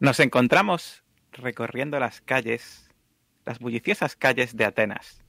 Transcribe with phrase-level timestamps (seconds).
[0.00, 2.88] Nos encontramos recorriendo las calles,
[3.44, 5.22] las bulliciosas calles de Atenas.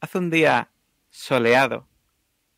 [0.00, 0.72] Hace un día
[1.10, 1.86] soleado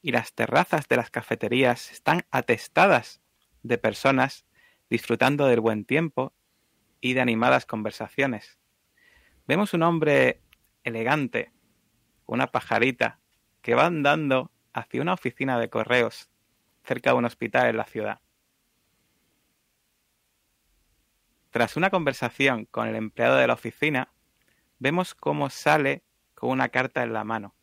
[0.00, 3.20] y las terrazas de las cafeterías están atestadas
[3.62, 4.46] de personas
[4.88, 6.32] disfrutando del buen tiempo
[7.02, 8.58] y de animadas conversaciones.
[9.46, 10.40] Vemos un hombre
[10.84, 11.52] elegante,
[12.24, 13.20] una pajarita,
[13.60, 16.30] que va andando hacia una oficina de correos
[16.82, 18.22] cerca de un hospital en la ciudad.
[21.56, 24.12] Tras una conversación con el empleado de la oficina,
[24.78, 27.54] vemos cómo sale con una carta en la mano.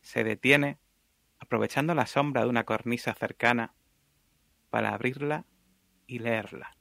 [0.00, 0.78] Se detiene,
[1.40, 3.74] aprovechando la sombra de una cornisa cercana,
[4.70, 5.44] para abrirla
[6.06, 6.76] y leerla.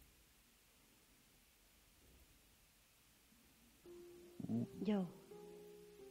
[4.82, 5.10] Yo,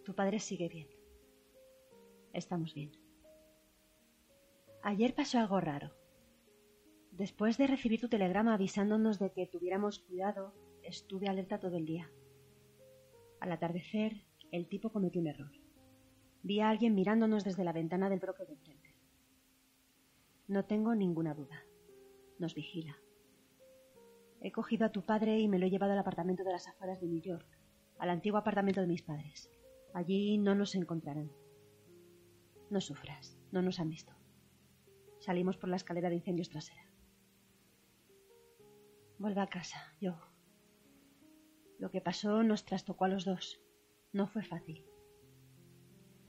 [0.04, 0.88] tu padre sigue bien.
[2.32, 2.90] Estamos bien.
[4.82, 6.03] Ayer pasó algo raro.
[7.16, 12.10] Después de recibir tu telegrama avisándonos de que tuviéramos cuidado, estuve alerta todo el día.
[13.38, 15.52] Al atardecer, el tipo cometió un error.
[16.42, 18.96] Vi a alguien mirándonos desde la ventana del bloque de enfrente.
[20.48, 21.62] No tengo ninguna duda.
[22.40, 22.96] Nos vigila.
[24.40, 27.00] He cogido a tu padre y me lo he llevado al apartamento de las afueras
[27.00, 27.46] de New York,
[28.00, 29.52] al antiguo apartamento de mis padres.
[29.94, 31.30] Allí no nos encontrarán.
[32.70, 34.12] No sufras, no nos han visto.
[35.20, 36.83] Salimos por la escalera de incendios trasera.
[39.18, 40.16] Vuelve a casa, yo.
[41.78, 43.60] Lo que pasó nos trastocó a los dos.
[44.12, 44.84] No fue fácil.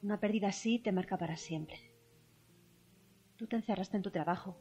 [0.03, 1.95] Una pérdida así te marca para siempre.
[3.37, 4.57] Tú te encerraste en tu trabajo,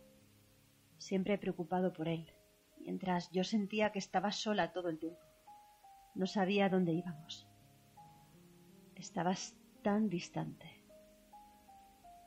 [0.97, 2.33] siempre preocupado por él,
[2.81, 5.20] mientras yo sentía que estaba sola todo el tiempo.
[6.14, 7.47] No sabía dónde íbamos.
[8.94, 10.83] Estabas tan distante.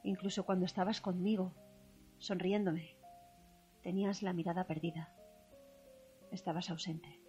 [0.04, 1.56] Incluso cuando estabas conmigo,
[2.20, 2.95] sonriéndome,
[3.82, 5.17] tenías la mirada perdida
[6.38, 7.19] estabas ausente.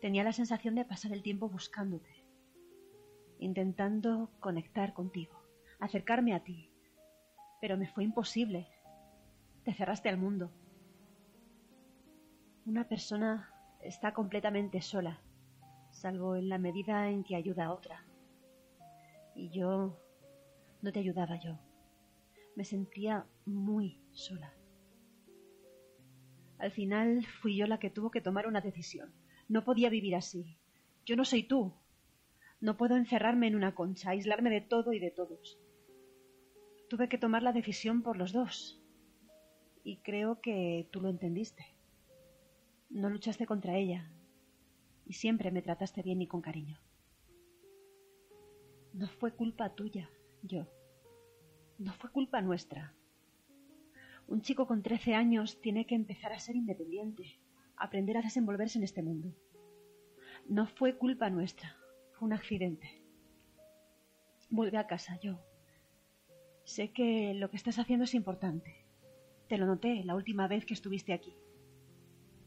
[0.00, 2.24] Tenía la sensación de pasar el tiempo buscándote,
[3.38, 5.40] intentando conectar contigo,
[5.78, 6.70] acercarme a ti,
[7.60, 8.66] pero me fue imposible.
[9.64, 10.50] Te cerraste al mundo.
[12.66, 13.50] Una persona
[13.80, 15.20] está completamente sola,
[15.90, 18.04] salvo en la medida en que ayuda a otra.
[19.34, 19.98] Y yo
[20.82, 21.58] no te ayudaba yo.
[22.56, 24.52] Me sentía muy sola.
[26.64, 29.12] Al final fui yo la que tuvo que tomar una decisión.
[29.50, 30.56] No podía vivir así.
[31.04, 31.74] Yo no soy tú.
[32.58, 35.58] No puedo encerrarme en una concha, aislarme de todo y de todos.
[36.88, 38.80] Tuve que tomar la decisión por los dos.
[39.84, 41.66] Y creo que tú lo entendiste.
[42.88, 44.10] No luchaste contra ella.
[45.04, 46.78] Y siempre me trataste bien y con cariño.
[48.94, 50.08] No fue culpa tuya,
[50.40, 50.66] yo.
[51.76, 52.94] No fue culpa nuestra.
[54.26, 57.38] Un chico con trece años tiene que empezar a ser independiente,
[57.76, 59.34] aprender a desenvolverse en este mundo.
[60.48, 61.76] No fue culpa nuestra,
[62.12, 63.02] fue un accidente.
[64.50, 65.40] Vuelve a casa, yo.
[66.64, 68.86] Sé que lo que estás haciendo es importante.
[69.48, 71.34] Te lo noté la última vez que estuviste aquí.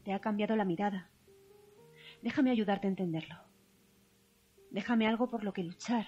[0.04, 1.10] Te ha cambiado la mirada.
[2.22, 3.36] Déjame ayudarte a entenderlo.
[4.70, 6.06] Déjame algo por lo que luchar.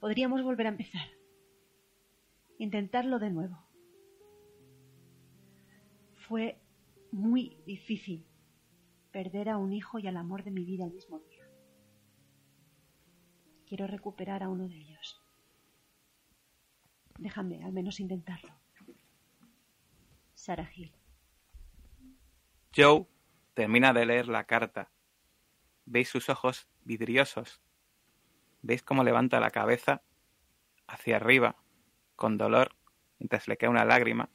[0.00, 1.08] Podríamos volver a empezar.
[2.58, 3.65] Intentarlo de nuevo.
[6.28, 6.60] Fue
[7.12, 8.26] muy difícil
[9.12, 11.44] perder a un hijo y al amor de mi vida el mismo día.
[13.64, 15.22] Quiero recuperar a uno de ellos.
[17.16, 18.52] Déjame al menos intentarlo.
[20.34, 20.92] Sarah Hill.
[22.74, 23.06] Joe
[23.54, 24.90] termina de leer la carta.
[25.84, 27.62] Veis sus ojos vidriosos.
[28.62, 30.02] Veis cómo levanta la cabeza
[30.88, 31.56] hacia arriba,
[32.16, 32.74] con dolor,
[33.20, 34.28] mientras le cae una lágrima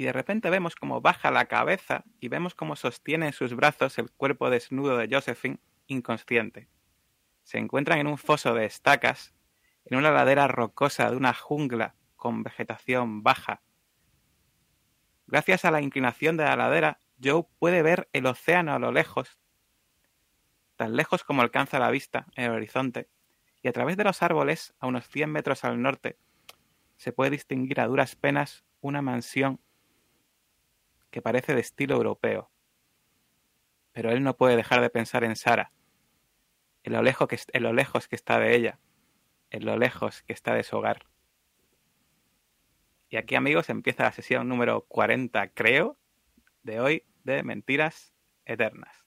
[0.00, 3.98] y de repente vemos cómo baja la cabeza y vemos cómo sostiene en sus brazos
[3.98, 6.70] el cuerpo desnudo de Josephine inconsciente.
[7.42, 9.34] Se encuentran en un foso de estacas,
[9.84, 13.60] en una ladera rocosa de una jungla con vegetación baja.
[15.26, 19.38] Gracias a la inclinación de la ladera, Joe puede ver el océano a lo lejos,
[20.76, 23.10] tan lejos como alcanza la vista en el horizonte,
[23.60, 26.16] y a través de los árboles, a unos 100 metros al norte,
[26.96, 29.60] se puede distinguir a duras penas una mansión
[31.10, 32.50] que parece de estilo europeo.
[33.92, 35.72] Pero él no puede dejar de pensar en Sara,
[36.82, 38.78] en lo, lejos que, en lo lejos que está de ella,
[39.50, 41.06] en lo lejos que está de su hogar.
[43.08, 45.98] Y aquí, amigos, empieza la sesión número 40, creo,
[46.62, 48.14] de hoy de Mentiras
[48.44, 48.99] Eternas.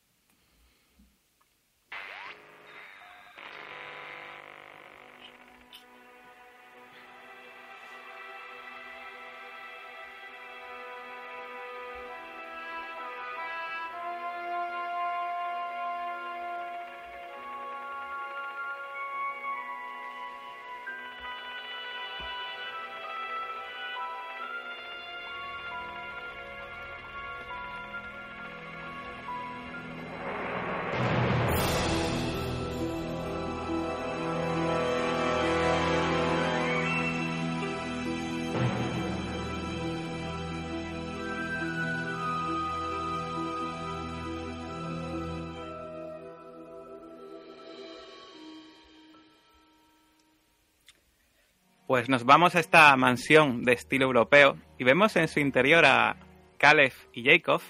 [51.93, 56.15] Pues nos vamos a esta mansión de estilo europeo y vemos en su interior a
[56.57, 57.61] Caleb y Jacob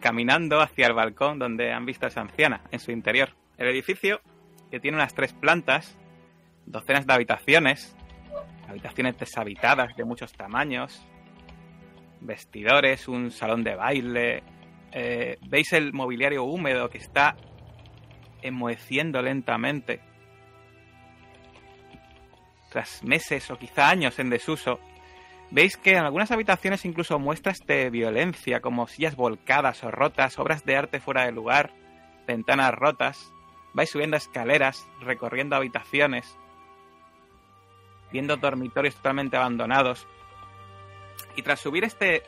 [0.00, 3.28] caminando hacia el balcón donde han visto a esa anciana en su interior.
[3.58, 4.20] El edificio,
[4.72, 5.96] que tiene unas tres plantas,
[6.66, 7.94] docenas de habitaciones,
[8.68, 11.06] habitaciones deshabitadas de muchos tamaños,
[12.22, 14.42] vestidores, un salón de baile.
[14.90, 17.36] Eh, Veis el mobiliario húmedo que está
[18.42, 20.00] enmoheciendo lentamente.
[22.74, 24.80] Tras meses o quizá años en desuso,
[25.52, 30.64] veis que en algunas habitaciones incluso muestras de violencia, como sillas volcadas o rotas, obras
[30.64, 31.70] de arte fuera de lugar,
[32.26, 33.32] ventanas rotas.
[33.74, 36.36] Vais subiendo escaleras, recorriendo habitaciones,
[38.10, 40.08] viendo dormitorios totalmente abandonados.
[41.36, 42.24] Y tras subir este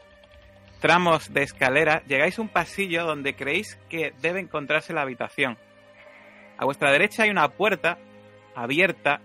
[0.81, 5.59] tramos de escalera, llegáis a un pasillo donde creéis que debe encontrarse la habitación.
[6.57, 7.99] A vuestra derecha hay una puerta
[8.55, 9.21] abierta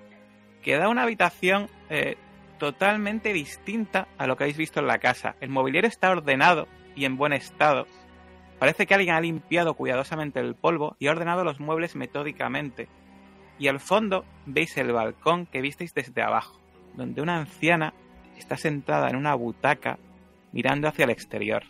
[0.62, 2.18] que da una habitación eh,
[2.58, 5.36] totalmente distinta a lo que habéis visto en la casa.
[5.42, 7.88] El mobiliario está ordenado y en buen estado.
[8.60, 12.88] Parece que alguien ha limpiado cuidadosamente el polvo y ha ordenado los muebles metódicamente
[13.62, 16.60] y al fondo veis el balcón que visteis desde abajo,
[16.96, 17.94] donde una anciana
[18.36, 20.00] está sentada en una butaca
[20.52, 21.64] mirando hacia el exterior.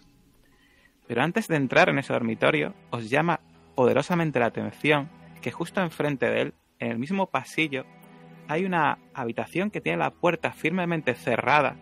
[1.06, 3.42] Pero antes de entrar en ese dormitorio, os llama
[3.76, 5.10] poderosamente la atención
[5.42, 7.86] que justo enfrente de él, en el mismo pasillo,
[8.48, 11.76] hay una habitación que tiene la puerta firmemente cerrada,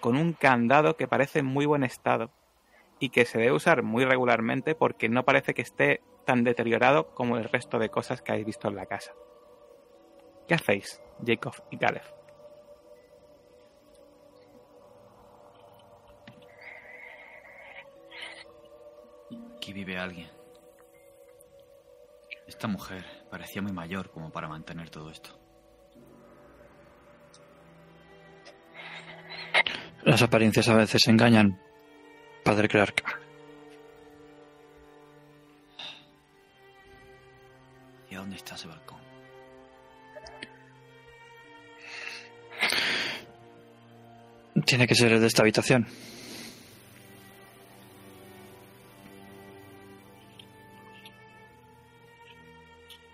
[0.00, 2.30] con un candado que parece en muy buen estado
[2.98, 7.36] y que se debe usar muy regularmente porque no parece que esté tan deteriorado como
[7.36, 9.12] el resto de cosas que habéis visto en la casa.
[10.46, 12.02] ¿Qué hacéis, Jacob y Caleb?
[19.56, 20.28] Aquí vive alguien.
[22.46, 25.41] Esta mujer parecía muy mayor como para mantener todo esto.
[30.04, 31.60] Las apariencias a veces engañan,
[32.42, 33.04] padre Clark.
[38.10, 38.98] ¿Y a dónde está ese balcón?
[44.66, 45.86] Tiene que ser el de esta habitación.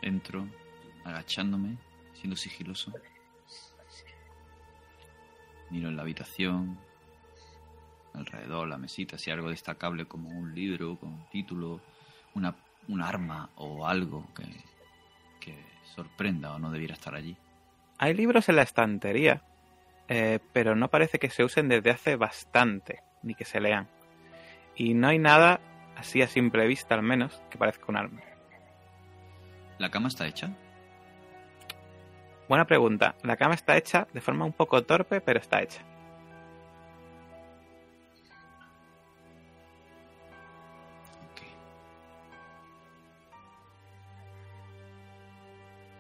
[0.01, 0.49] Entro,
[1.05, 1.77] agachándome,
[2.15, 2.93] siendo sigiloso.
[5.71, 6.79] Miro en la habitación,
[8.15, 11.81] alrededor, la mesita, si hay algo destacable como un libro con un título,
[12.35, 12.55] una,
[12.89, 14.45] un arma o algo que,
[15.41, 15.63] que
[15.95, 17.37] sorprenda o no debiera estar allí.
[17.99, 19.43] Hay libros en la estantería,
[20.09, 23.89] eh, pero no parece que se usen desde hace bastante, ni que se lean.
[24.77, 25.61] Y no hay nada,
[25.97, 28.21] así a simple vista al menos, que parezca un arma.
[29.79, 30.51] ¿La cama está hecha?
[32.49, 33.15] Buena pregunta.
[33.23, 35.83] La cama está hecha de forma un poco torpe, pero está hecha.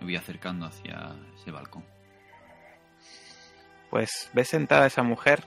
[0.00, 1.85] Me voy acercando hacia ese balcón.
[3.90, 5.45] Pues ves sentada esa mujer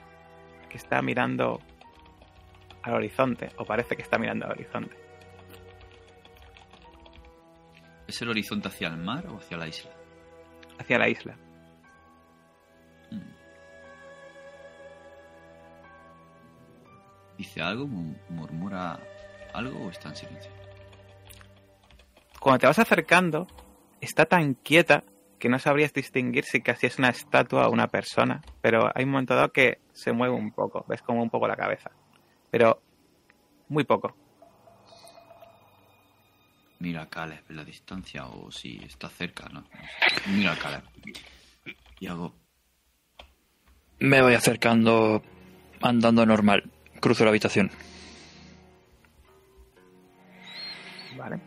[0.69, 1.59] que está mirando
[2.83, 4.95] al horizonte, o parece que está mirando al horizonte.
[8.07, 10.00] ¿Es el horizonte hacia el mar o hacia la isla?
[10.81, 11.37] Hacia la isla.
[17.37, 17.87] ¿Dice algo?
[17.87, 18.99] Mu- ¿Murmura
[19.53, 20.51] algo o está en silencio?
[22.39, 23.47] Cuando te vas acercando,
[23.99, 25.03] está tan quieta
[25.39, 29.11] que no sabrías distinguir si casi es una estatua o una persona, pero hay un
[29.11, 31.91] momento dado que se mueve un poco, ves como un poco la cabeza,
[32.51, 32.81] pero
[33.69, 34.15] muy poco.
[36.81, 39.63] Mira a Caleb en la distancia o si está cerca, ¿no?
[40.25, 40.81] Mira a Caleb.
[41.99, 42.33] Y hago...
[43.99, 45.21] Me voy acercando
[45.79, 46.71] andando normal.
[46.99, 47.69] Cruzo la habitación.
[51.15, 51.39] Vale.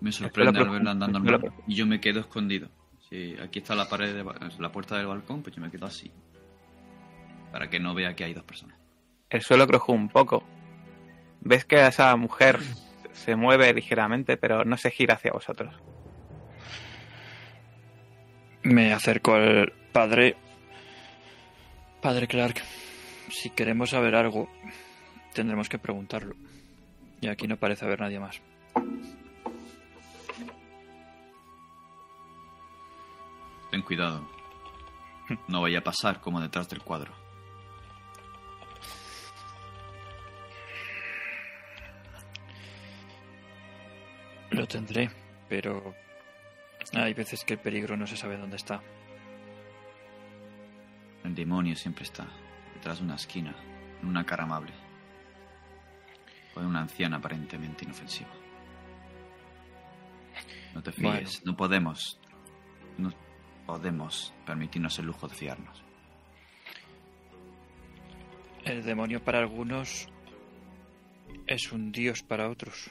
[0.00, 2.68] Me sorprende al verla andando al espera, mar y yo me quedo escondido.
[3.10, 4.24] Si aquí está la pared, de
[4.60, 6.12] la puerta del balcón, pues yo me quedo así.
[7.50, 8.78] Para que no vea que hay dos personas.
[9.30, 10.44] El suelo crujó un poco.
[11.40, 12.60] Ves que esa mujer
[13.12, 15.74] se mueve ligeramente, pero no se gira hacia vosotros.
[18.62, 20.36] Me acerco al padre.
[22.00, 22.62] Padre Clark,
[23.30, 24.48] si queremos saber algo,
[25.34, 26.34] tendremos que preguntarlo.
[27.20, 28.40] Y aquí no parece haber nadie más.
[33.70, 34.26] Ten cuidado.
[35.46, 37.17] No vaya a pasar como detrás del cuadro.
[44.58, 45.10] Lo tendré,
[45.48, 45.94] pero
[46.94, 48.80] hay veces que el peligro no se sabe dónde está.
[51.24, 52.26] El demonio siempre está
[52.74, 53.54] detrás de una esquina,
[54.02, 54.72] en una cara amable.
[56.54, 58.30] O de una anciana aparentemente inofensiva.
[60.74, 61.28] No te fíes, Bueno.
[61.44, 62.20] no podemos.
[62.96, 63.12] No
[63.66, 65.82] podemos permitirnos el lujo de fiarnos.
[68.64, 70.08] El demonio para algunos
[71.46, 72.90] es un dios para otros.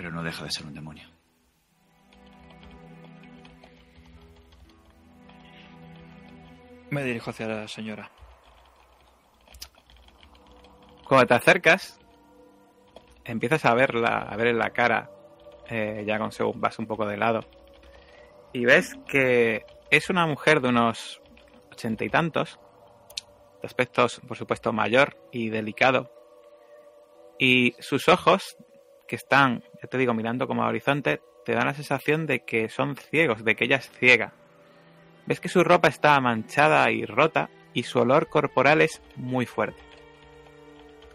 [0.00, 1.06] Pero no deja de ser un demonio.
[6.88, 8.10] Me dirijo hacia la señora.
[11.06, 12.00] Cuando te acercas,
[13.26, 15.10] empiezas a verla, a ver en la cara,
[15.68, 17.40] eh, ya con según vas un poco de lado,
[18.54, 21.20] y ves que es una mujer de unos
[21.70, 22.58] ochenta y tantos,
[23.60, 26.10] de aspectos, por supuesto, mayor y delicado,
[27.38, 28.56] y sus ojos,
[29.06, 32.68] que están, ya te digo, mirando como al horizonte, te dan la sensación de que
[32.68, 34.32] son ciegos, de que ella es ciega.
[35.26, 39.90] Ves que su ropa está manchada y rota, y su olor corporal es muy fuerte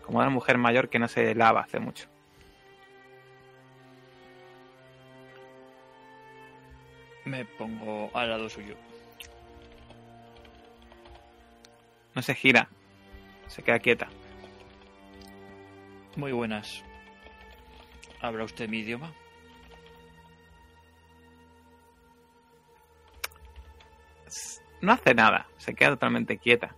[0.06, 2.08] como una mujer mayor que no se lava hace mucho.
[7.26, 8.76] Me pongo al lado suyo.
[12.14, 12.70] No se gira,
[13.48, 14.08] se queda quieta.
[16.16, 16.84] Muy buenas.
[18.26, 19.14] ¿Habla usted mi idioma?
[24.82, 26.76] No hace nada, se queda totalmente quieta.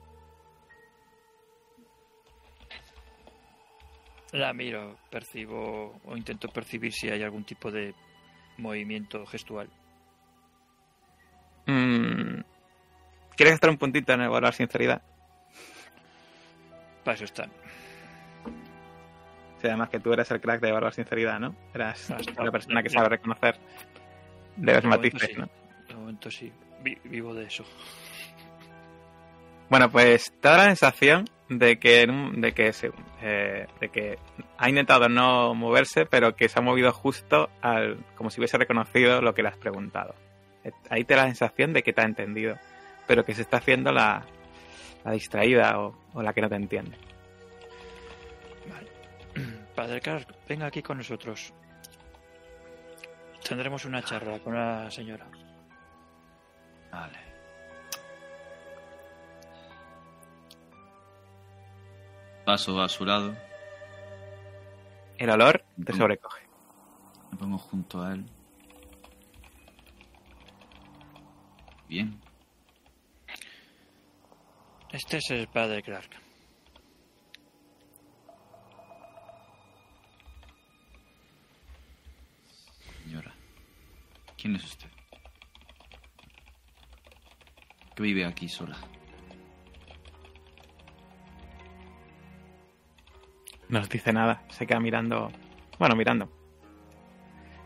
[4.33, 7.95] La miro, percibo o intento percibir si hay algún tipo de
[8.57, 9.69] movimiento gestual.
[11.65, 12.41] Mm,
[13.37, 15.01] ¿Quieres gastar un puntito en evaluar sinceridad?
[17.05, 17.49] Para eso están.
[19.61, 21.55] Sí, además que tú eres el crack de evaluar sinceridad, ¿no?
[21.73, 23.57] Eras Hasta- la persona que sabe reconocer
[24.55, 25.33] de los matices, sí.
[25.39, 25.49] ¿no?
[25.87, 26.51] De momento sí.
[26.83, 27.65] Vi- vivo de eso.
[29.69, 32.71] Bueno, pues te da la sensación de que, de que,
[33.21, 34.17] eh, de que
[34.57, 39.21] ha intentado no moverse, pero que se ha movido justo al, como si hubiese reconocido
[39.21, 40.15] lo que le has preguntado.
[40.63, 42.57] Eh, Ahí te da la sensación de que te ha entendido,
[43.07, 44.23] pero que se está haciendo la,
[45.03, 46.95] la distraída o, o la que no te entiende.
[49.77, 51.53] Padre Clark, venga aquí con nosotros.
[53.47, 55.27] Tendremos una charla con la señora.
[56.91, 57.19] Vale.
[62.43, 63.35] Paso a su lado,
[65.19, 66.41] El olor te sobrecoge.
[67.31, 68.25] me pongo junto a él.
[71.87, 72.19] Bien,
[74.91, 76.09] Este es el padre Clark.
[83.03, 83.33] señora.
[84.37, 84.89] ¿Quién es usted?
[87.95, 88.77] Que vive aquí sola.
[93.69, 95.31] No os dice nada, se queda mirando.
[95.79, 96.31] Bueno, mirando.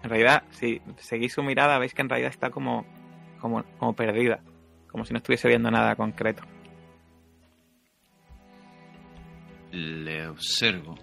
[0.03, 2.85] En realidad, si seguís su mirada, veis que en realidad está como,
[3.39, 4.41] como, como perdida.
[4.87, 6.43] Como si no estuviese viendo nada concreto.
[9.71, 10.95] Le observo.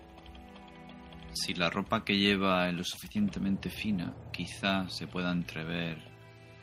[1.45, 5.99] Si la ropa que lleva es lo suficientemente fina, quizá se pueda entrever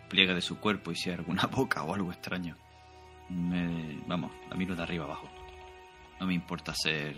[0.09, 2.57] pliegue de su cuerpo y si hay alguna boca o algo extraño.
[3.29, 5.29] Me, vamos, la miro de arriba abajo.
[6.19, 7.15] No me importa ser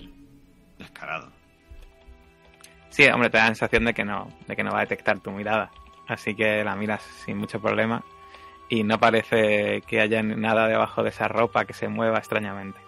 [0.78, 1.32] descarado.
[2.90, 5.20] Sí, hombre, te da la sensación de que no, de que no va a detectar
[5.20, 5.72] tu mirada.
[6.08, 8.04] Así que la miras sin mucho problema.
[8.70, 12.87] Y no parece que haya nada debajo de esa ropa que se mueva extrañamente.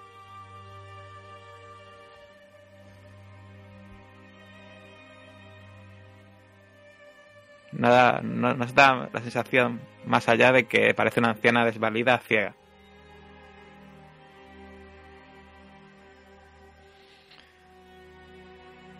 [7.79, 12.53] Nada, no nos da la sensación más allá de que parece una anciana desvalida ciega.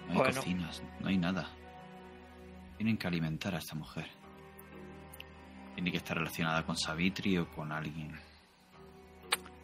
[0.07, 0.33] No hay Bueno.
[0.35, 1.47] cocinas, no hay nada.
[2.77, 4.05] Tienen que alimentar a esta mujer.
[5.75, 8.17] Tiene que estar relacionada con Savitri o con alguien.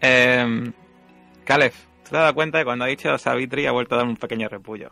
[0.02, 0.72] Eh,
[1.46, 4.18] Caleb, ¿te has dado cuenta de cuando ha dicho Savitri ha vuelto a dar un
[4.18, 4.92] pequeño repullo?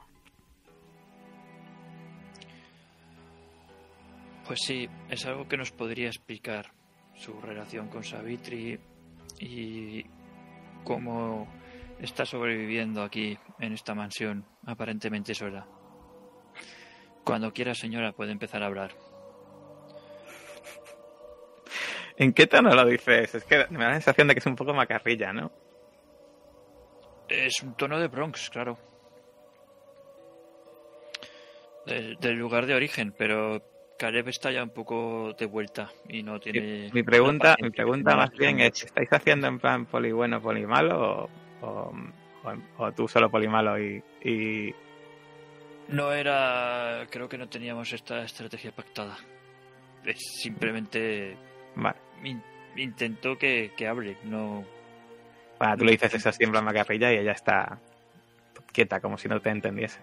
[4.46, 6.74] Pues sí, es algo que nos podría explicar
[7.16, 8.80] su relación con Savitri
[9.40, 10.06] y
[10.84, 11.48] cómo
[12.00, 15.66] está sobreviviendo aquí en esta mansión aparentemente sola.
[17.24, 18.92] Cuando quiera, señora, puede empezar a hablar.
[22.18, 23.34] ¿En qué tono lo dices?
[23.34, 25.52] Es que me da la sensación de que es un poco macarrilla, ¿no?
[27.30, 28.78] Es un tono de Bronx, claro.
[31.86, 36.40] Del, del lugar de origen, pero Caleb está ya un poco de vuelta y no
[36.40, 36.90] tiene.
[36.94, 41.30] Mi pregunta, mi pregunta más bien es, ¿estáis haciendo en plan poli bueno, poli malo
[41.62, 41.94] o, o,
[42.44, 44.74] o- o tú solo poli malo y, y
[45.90, 47.06] No era.
[47.10, 49.18] Creo que no teníamos esta estrategia pactada.
[50.06, 51.38] Es simplemente.
[51.76, 51.98] vale.
[52.24, 52.44] in-
[52.76, 54.66] intentó que, que hable, no.
[55.60, 57.80] Bueno, tú le dices eso siempre a Macarrilla y ella está
[58.74, 60.00] quieta, como si no te entendiese.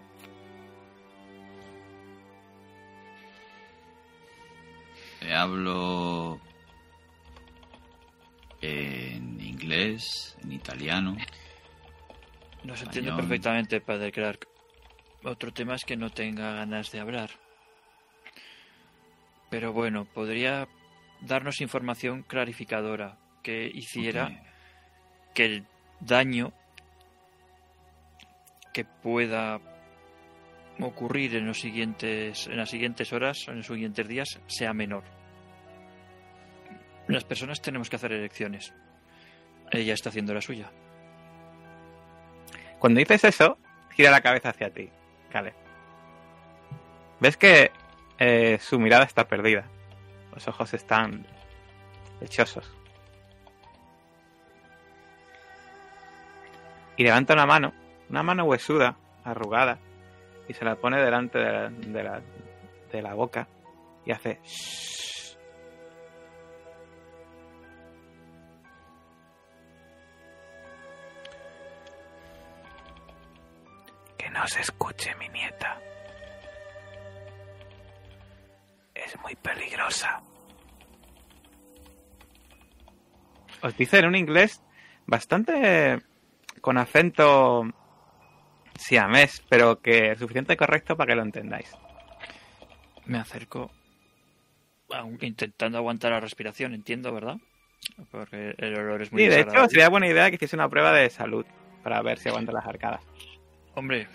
[5.41, 6.39] Hablo
[8.61, 11.17] en inglés, en italiano.
[12.63, 14.47] Nos entiende perfectamente, Padre Clark.
[15.23, 17.31] Otro tema es que no tenga ganas de hablar.
[19.49, 20.67] Pero bueno, podría
[21.21, 24.43] darnos información clarificadora que hiciera
[25.33, 25.67] que el
[25.99, 26.53] daño
[28.73, 29.59] que pueda
[30.79, 35.20] ocurrir en los siguientes en las siguientes horas en los siguientes días sea menor.
[37.07, 38.73] Las personas tenemos que hacer elecciones.
[39.71, 40.71] Ella está haciendo la suya.
[42.79, 43.57] Cuando dices eso,
[43.91, 44.89] gira la cabeza hacia ti,
[45.29, 45.53] Caleb.
[47.19, 47.71] Ves que
[48.17, 49.65] eh, su mirada está perdida.
[50.33, 51.25] Los ojos están
[52.19, 52.71] lechosos.
[56.97, 57.73] Y levanta una mano,
[58.09, 59.79] una mano huesuda, arrugada,
[60.47, 62.21] y se la pone delante de la, de la,
[62.91, 63.47] de la boca
[64.05, 64.39] y hace...
[74.41, 75.79] Que no se escuche, mi nieta.
[78.95, 80.19] Es muy peligrosa.
[83.61, 84.63] Os dice en un inglés
[85.05, 85.99] bastante
[86.61, 87.63] con acento
[88.75, 91.71] siamés, pero que es suficiente correcto para que lo entendáis.
[93.05, 93.69] Me acerco,
[94.89, 97.35] aun- intentando aguantar la respiración, entiendo, ¿verdad?
[98.09, 100.91] Porque el olor es muy Sí, de hecho, sería buena idea que hiciese una prueba
[100.93, 101.45] de salud
[101.83, 103.01] para ver si aguanta las arcadas.
[103.75, 104.07] Hombre,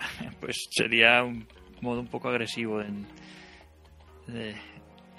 [0.40, 1.46] pues sería un
[1.80, 3.06] modo un poco agresivo en-
[4.26, 4.54] de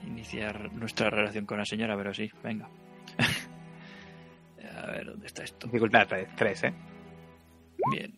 [0.05, 2.69] iniciar nuestra relación con la señora, pero sí, venga.
[4.81, 5.67] A ver, ¿dónde está esto?
[5.67, 6.73] Dificultad 3, ¿eh?
[7.91, 8.17] Bien.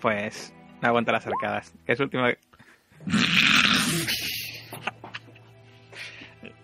[0.00, 0.52] Pues
[0.82, 1.74] no aguanta las arcadas.
[1.86, 2.24] Es último.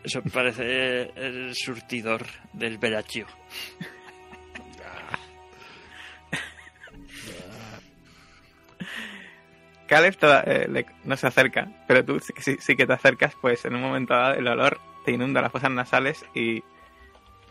[0.04, 3.26] Eso parece el surtidor del Bellaccio.
[9.92, 13.34] Caleb toda- eh, le- no se acerca, pero tú sí, sí- sí que te acercas,
[13.40, 16.60] pues en un momento dado el olor te inunda las fosas nasales y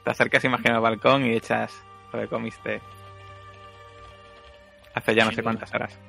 [0.04, 1.72] te acercas, imagino, al balcón y echas
[2.12, 2.82] lo que comiste
[4.96, 5.52] hace ya no Sin sé duda.
[5.52, 6.00] cuántas horas.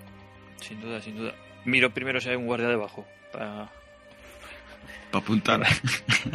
[0.61, 1.35] Sin duda, sin duda.
[1.67, 3.69] Miro primero si hay un guardia debajo para,
[5.11, 5.61] Para apuntar.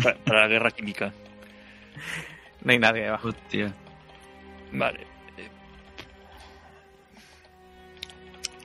[0.03, 1.11] para, para la guerra química.
[2.63, 3.29] No hay nadie debajo.
[3.29, 3.73] Hostia.
[4.71, 5.07] Vale.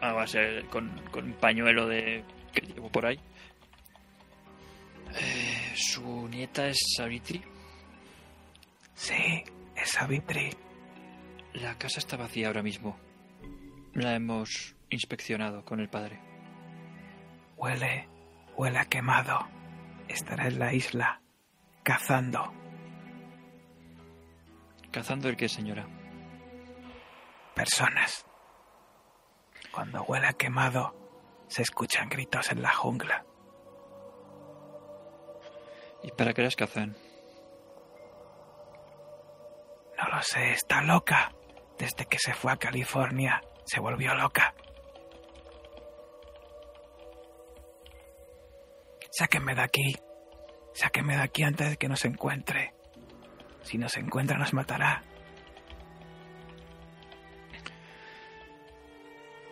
[0.02, 3.18] A ser con, con un pañuelo de que llevo por ahí.
[5.14, 7.42] Eh, Su nieta es Savitri.
[8.94, 9.44] Sí,
[9.76, 10.50] es Savitri.
[11.54, 12.98] La casa está vacía ahora mismo.
[13.94, 16.18] La hemos inspeccionado con el padre.
[17.56, 18.08] Huele,
[18.56, 19.38] huele a quemado.
[20.08, 21.20] Estará en la isla,
[21.82, 22.52] cazando.
[24.90, 25.86] ¿Cazando el qué, señora?
[27.54, 28.24] personas.
[29.72, 30.94] Cuando huele a quemado,
[31.48, 33.24] se escuchan gritos en la jungla.
[36.02, 36.96] ¿Y para qué las cazan?
[39.96, 41.32] No lo sé, está loca.
[41.78, 44.54] Desde que se fue a California, se volvió loca.
[49.11, 49.96] Sáquenme de aquí.
[50.74, 52.74] Sáquenme de aquí antes de que nos encuentre.
[53.62, 55.02] Si nos encuentra, nos matará.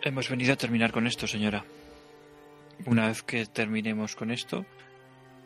[0.03, 1.63] Hemos venido a terminar con esto, señora.
[2.87, 4.65] Una vez que terminemos con esto,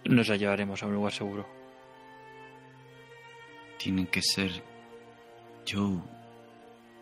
[0.05, 1.45] nos la llevaremos a un lugar seguro.
[3.77, 4.63] Tienen que ser
[5.67, 5.99] Joe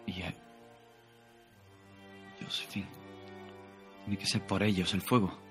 [0.07, 0.23] y
[2.43, 2.87] Josephine.
[4.05, 5.42] Tiene que ser por ellos el fuego.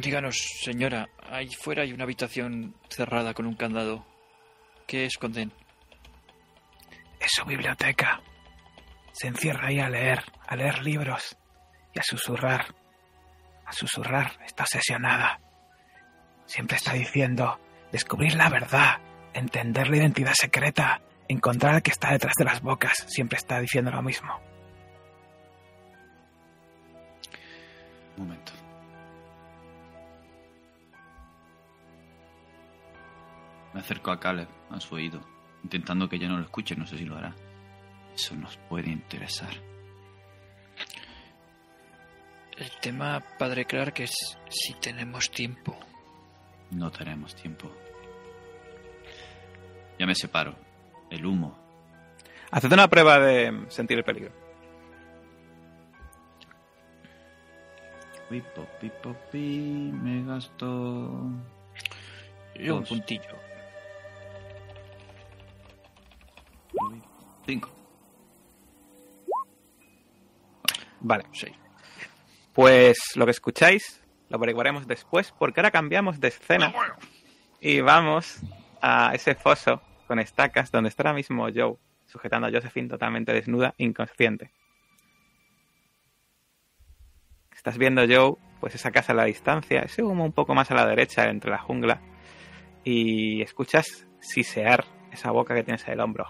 [0.00, 4.06] Díganos, señora, ahí fuera hay una habitación cerrada con un candado.
[4.86, 5.52] ¿Qué esconden?
[7.20, 8.22] Es su biblioteca.
[9.12, 11.36] Se encierra ahí a leer, a leer libros
[11.94, 12.74] y a susurrar.
[13.66, 14.32] A susurrar.
[14.46, 15.38] Está obsesionada.
[16.46, 17.60] Siempre está diciendo,
[17.92, 19.00] descubrir la verdad,
[19.34, 23.90] entender la identidad secreta, encontrar al que está detrás de las bocas, siempre está diciendo
[23.90, 24.40] lo mismo.
[28.16, 28.59] Un momento.
[33.72, 35.20] Me acerco a Caleb, a su oído,
[35.62, 37.34] intentando que ella no lo escuche, no sé si lo hará.
[38.14, 39.52] Eso nos puede interesar.
[42.56, 44.12] El tema, padre Clark, es
[44.48, 45.78] si tenemos tiempo.
[46.72, 47.70] No tenemos tiempo.
[49.98, 50.54] Ya me separo.
[51.10, 51.56] El humo.
[52.50, 54.32] Haced una prueba de sentir el peligro.
[58.28, 60.66] Pipo, pipo, pi, me gasto.
[62.56, 63.49] Un puntillo.
[67.46, 67.70] Cinco.
[71.00, 71.46] Vale, Sí.
[72.52, 76.72] pues lo que escucháis lo averiguaremos después porque ahora cambiamos de escena
[77.60, 78.40] y vamos
[78.82, 81.76] a ese foso con estacas donde está ahora mismo Joe
[82.06, 84.50] sujetando a Josephine totalmente desnuda, inconsciente.
[87.54, 90.74] Estás viendo Joe, pues esa casa a la distancia, ese humo un poco más a
[90.74, 92.00] la derecha entre la jungla
[92.84, 96.26] y escuchas sisear esa boca que tienes en el hombro.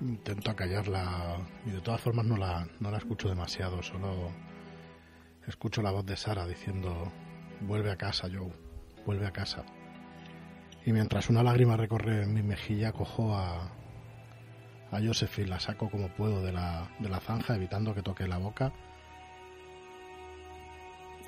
[0.00, 4.32] Intento acallarla y de todas formas no la, no la escucho demasiado, solo
[5.46, 7.12] escucho la voz de Sara diciendo,
[7.60, 8.52] vuelve a casa, Joe,
[9.06, 9.64] vuelve a casa.
[10.84, 13.70] Y mientras una lágrima recorre mi mejilla, cojo a,
[14.90, 18.38] a Josephine, la saco como puedo de la, de la zanja, evitando que toque la
[18.38, 18.72] boca.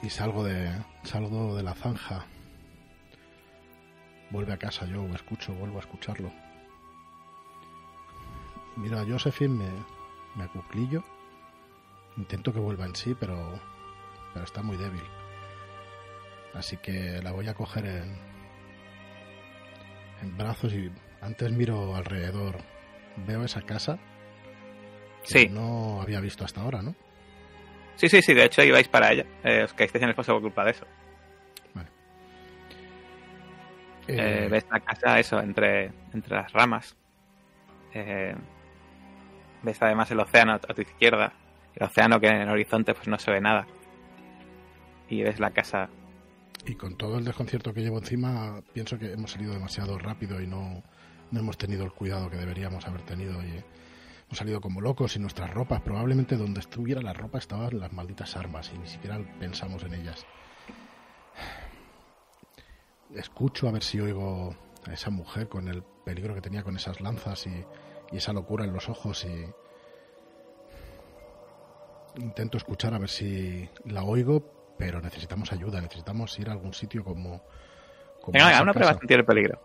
[0.03, 0.71] Y salgo de,
[1.05, 2.27] salgo de la zanja.
[4.35, 6.33] Vuelve a casa, Joe, escucho, vuelvo a escucharlo.
[8.75, 9.71] Miro a Josephine, me,
[10.35, 11.05] me acuclillo.
[12.17, 13.61] Intento que vuelva en sí, pero,
[14.33, 15.05] pero está muy débil.
[16.53, 18.19] Así que la voy a coger en,
[20.23, 22.57] en brazos y antes miro alrededor.
[23.29, 24.01] Veo esa casa
[25.23, 25.49] que Sí.
[25.49, 26.97] no había visto hasta ahora, ¿no?
[27.95, 29.27] Sí, sí, sí, de hecho ibais para ella.
[29.45, 30.87] Eh, os caísteis en el foso por culpa de eso.
[34.09, 36.97] Eh, Eh, ves la casa, eso, entre, entre las ramas.
[37.93, 38.35] Eh,
[39.63, 41.33] ves además el océano a tu izquierda.
[41.75, 43.67] El océano que en el horizonte pues no se ve nada.
[45.09, 45.89] Y ves la casa.
[46.67, 50.47] Y con todo el desconcierto que llevo encima, pienso que hemos salido demasiado rápido y
[50.47, 50.83] no,
[51.31, 53.43] no hemos tenido el cuidado que deberíamos haber tenido.
[53.43, 53.49] Y
[54.27, 58.37] hemos salido como locos y nuestras ropas, probablemente donde estuviera la ropa estaban las malditas
[58.37, 60.27] armas y ni siquiera pensamos en ellas.
[63.15, 64.55] Escucho a ver si oigo
[64.87, 67.65] a esa mujer con el peligro que tenía con esas lanzas y,
[68.13, 69.47] y esa locura en los ojos y
[72.21, 77.05] intento escuchar a ver si la oigo, pero necesitamos ayuda, necesitamos ir a algún sitio
[77.05, 77.43] como...
[78.21, 79.61] como Venga, venga, una prueba de sentir el peligro.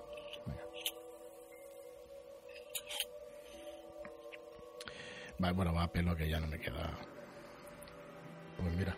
[5.38, 6.92] Vale, bueno, va a pelo que ya no me queda.
[8.58, 8.96] Pues mira,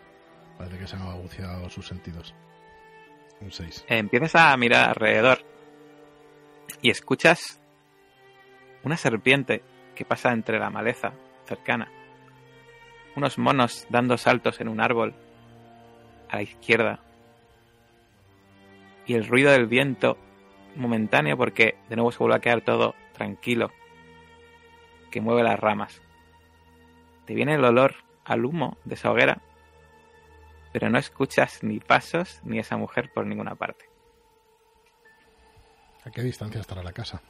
[0.58, 2.34] parece que se han aguciado sus sentidos.
[3.42, 3.84] Un 6.
[3.88, 5.38] Empiezas a mirar alrededor.
[6.80, 7.60] Y escuchas
[8.84, 9.62] una serpiente
[9.94, 11.12] que pasa entre la maleza
[11.46, 11.90] cercana.
[13.16, 15.14] Unos monos dando saltos en un árbol
[16.28, 17.00] a la izquierda.
[19.06, 20.16] Y el ruido del viento
[20.76, 23.70] momentáneo porque de nuevo se vuelve a quedar todo tranquilo.
[25.10, 26.00] Que mueve las ramas.
[27.26, 29.40] Te viene el olor al humo de esa hoguera.
[30.72, 33.84] Pero no escuchas ni pasos ni esa mujer por ninguna parte.
[36.04, 37.22] ¿A qué distancia estará la casa?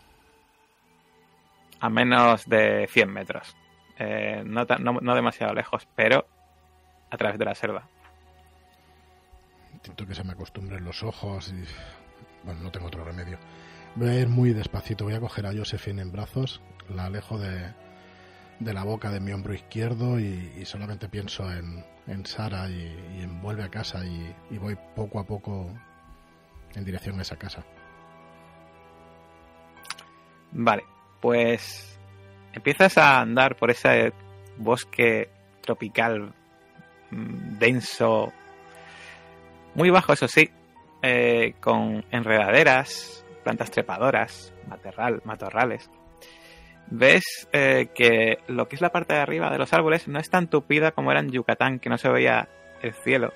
[1.83, 3.57] a menos de 100 metros.
[3.99, 6.25] Eh, no, no demasiado lejos, pero
[7.11, 7.89] a través de la selva.
[9.75, 11.65] Intento que se me acostumbren los ojos y...
[12.45, 13.39] Bueno, no tengo otro remedio.
[13.97, 17.75] Voy a ir muy despacito, voy a coger a Josephine en brazos, la alejo de,
[18.61, 23.41] de la boca de mi hombro izquierdo y, solamente pienso en, en Sara y, en
[23.41, 25.71] vuelve a casa y, voy poco a poco
[26.75, 27.65] en dirección a esa casa.
[30.53, 30.85] Vale,
[31.21, 31.99] pues
[32.53, 34.13] empiezas a andar por ese
[34.59, 35.31] bosque
[35.63, 36.35] tropical
[37.11, 38.33] mm, denso,
[39.75, 40.51] muy bajo, eso sí,
[41.03, 45.91] eh, con enredaderas, plantas trepadoras, matorral, matorrales.
[46.95, 50.29] Ves eh, que lo que es la parte de arriba de los árboles no es
[50.29, 52.51] tan tupida como era en Yucatán, que no se veía
[52.83, 53.33] el cielo.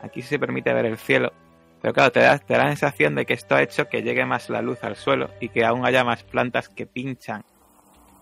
[0.00, 1.34] Aquí sí se permite ver el cielo,
[1.82, 4.24] pero claro, te da, te da la sensación de que esto ha hecho que llegue
[4.24, 7.44] más la luz al suelo y que aún haya más plantas que pinchan,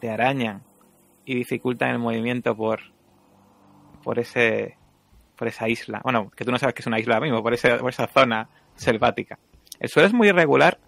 [0.00, 0.64] te arañan
[1.24, 2.80] y dificultan el movimiento por,
[4.02, 4.76] por ese
[5.36, 6.00] por esa isla.
[6.02, 9.38] Bueno, que tú no sabes que es una isla mismo, por, por esa zona selvática.
[9.78, 10.78] El suelo es muy irregular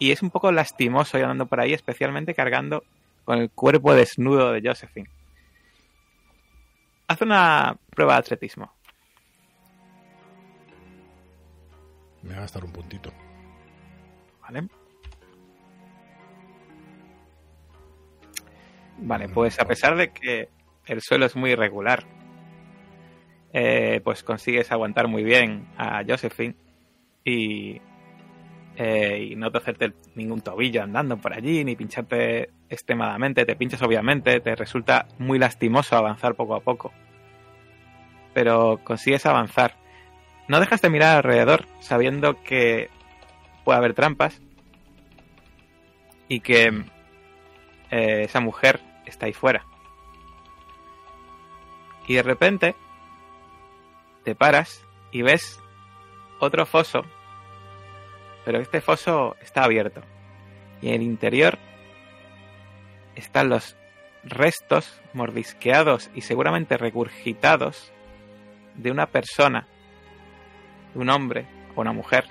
[0.00, 2.82] y es un poco lastimoso ir andando por ahí, especialmente cargando
[3.26, 5.10] con el cuerpo desnudo de Josephine.
[7.08, 8.72] Haz una prueba de atletismo.
[12.22, 13.12] Me va a gastar un puntito.
[14.42, 14.68] ¿Vale?
[18.98, 20.48] Vale, pues a pesar de que
[20.86, 22.04] el suelo es muy irregular,
[23.52, 26.54] eh, pues consigues aguantar muy bien a Josephine
[27.24, 27.80] y,
[28.76, 33.82] eh, y no te hacerte ningún tobillo andando por allí, ni pincharte extremadamente, te pinchas
[33.82, 36.92] obviamente, te resulta muy lastimoso avanzar poco a poco,
[38.34, 39.76] pero consigues avanzar.
[40.48, 42.90] No dejas de mirar alrededor sabiendo que
[43.64, 44.40] puede haber trampas
[46.28, 46.84] y que
[47.90, 49.64] eh, esa mujer está ahí fuera.
[52.06, 52.76] Y de repente
[54.24, 55.60] te paras y ves
[56.38, 57.04] otro foso,
[58.44, 60.02] pero este foso está abierto.
[60.82, 61.58] Y en el interior
[63.16, 63.76] están los
[64.24, 67.92] restos mordisqueados y seguramente regurgitados
[68.74, 69.66] de una persona,
[70.94, 72.26] de un hombre o una mujer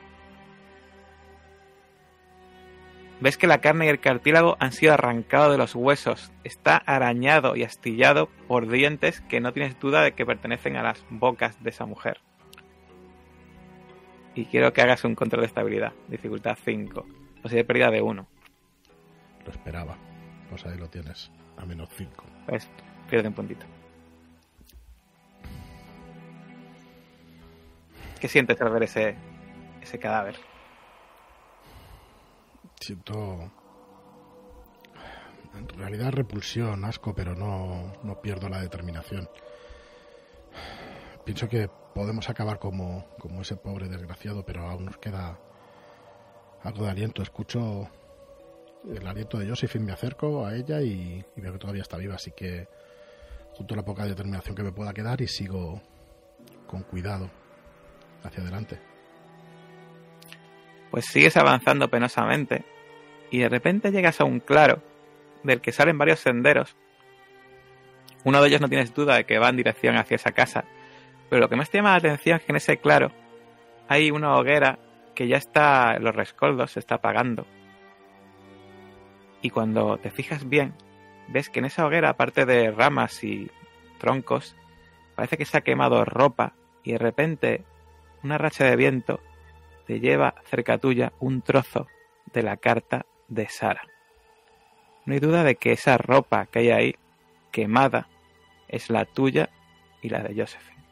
[3.21, 6.33] Ves que la carne y el cartílago han sido arrancados de los huesos.
[6.43, 11.05] Está arañado y astillado por dientes que no tienes duda de que pertenecen a las
[11.09, 12.19] bocas de esa mujer.
[14.35, 15.93] Y quiero que hagas un control de estabilidad.
[16.09, 17.05] Dificultad 5.
[17.45, 18.27] sea, de pérdida de 1.
[19.45, 19.97] Lo esperaba.
[20.55, 21.29] Pues ahí lo tienes.
[21.57, 22.23] A menos 5.
[22.45, 22.69] Pues
[23.09, 23.65] pierde un puntito.
[28.21, 29.17] ¿Qué sientes al ver ese,
[29.81, 30.37] ese cadáver?
[32.79, 33.51] siento
[35.55, 39.29] en realidad repulsión, asco, pero no, no pierdo la determinación.
[41.25, 45.37] Pienso que podemos acabar como, como ese pobre desgraciado, pero aún nos queda
[46.63, 47.21] algo de aliento.
[47.21, 47.89] Escucho
[48.93, 52.31] el aliento de Josephine, me acerco a ella y, veo que todavía está viva, así
[52.31, 52.67] que
[53.53, 55.81] junto la poca determinación que me pueda quedar y sigo
[56.67, 57.29] con cuidado
[58.23, 58.79] hacia adelante.
[60.91, 62.63] Pues sigues avanzando penosamente
[63.31, 64.81] y de repente llegas a un claro
[65.43, 66.75] del que salen varios senderos.
[68.23, 70.65] Uno de ellos no tienes duda de que va en dirección hacia esa casa,
[71.29, 73.11] pero lo que más te llama la atención es que en ese claro
[73.87, 74.79] hay una hoguera
[75.13, 77.45] que ya está los rescoldos, se está apagando.
[79.45, 80.73] Y cuando te fijas bien,
[81.27, 83.51] ves que en esa hoguera, aparte de ramas y
[83.99, 84.55] troncos,
[85.13, 87.63] parece que se ha quemado ropa y de repente
[88.23, 89.19] una racha de viento
[89.85, 91.85] te lleva cerca tuya un trozo
[92.33, 93.83] de la carta de Sara.
[95.05, 96.95] No hay duda de que esa ropa que hay ahí,
[97.51, 98.07] quemada,
[98.67, 99.51] es la tuya
[100.01, 100.83] y la de Josephine.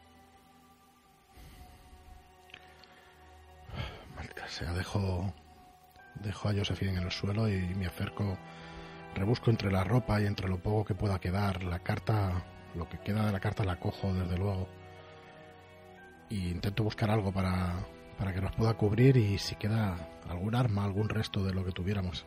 [4.14, 5.34] Maldita sea, dejo,
[6.24, 8.36] dejo a Josephine en el suelo y me acerco,
[9.14, 11.62] rebusco entre la ropa y entre lo poco que pueda quedar.
[11.62, 14.68] La carta, lo que queda de la carta la cojo, desde luego.
[16.30, 17.74] Y intento buscar algo para,
[18.18, 21.72] para que nos pueda cubrir y si queda algún arma, algún resto de lo que
[21.72, 22.26] tuviéramos.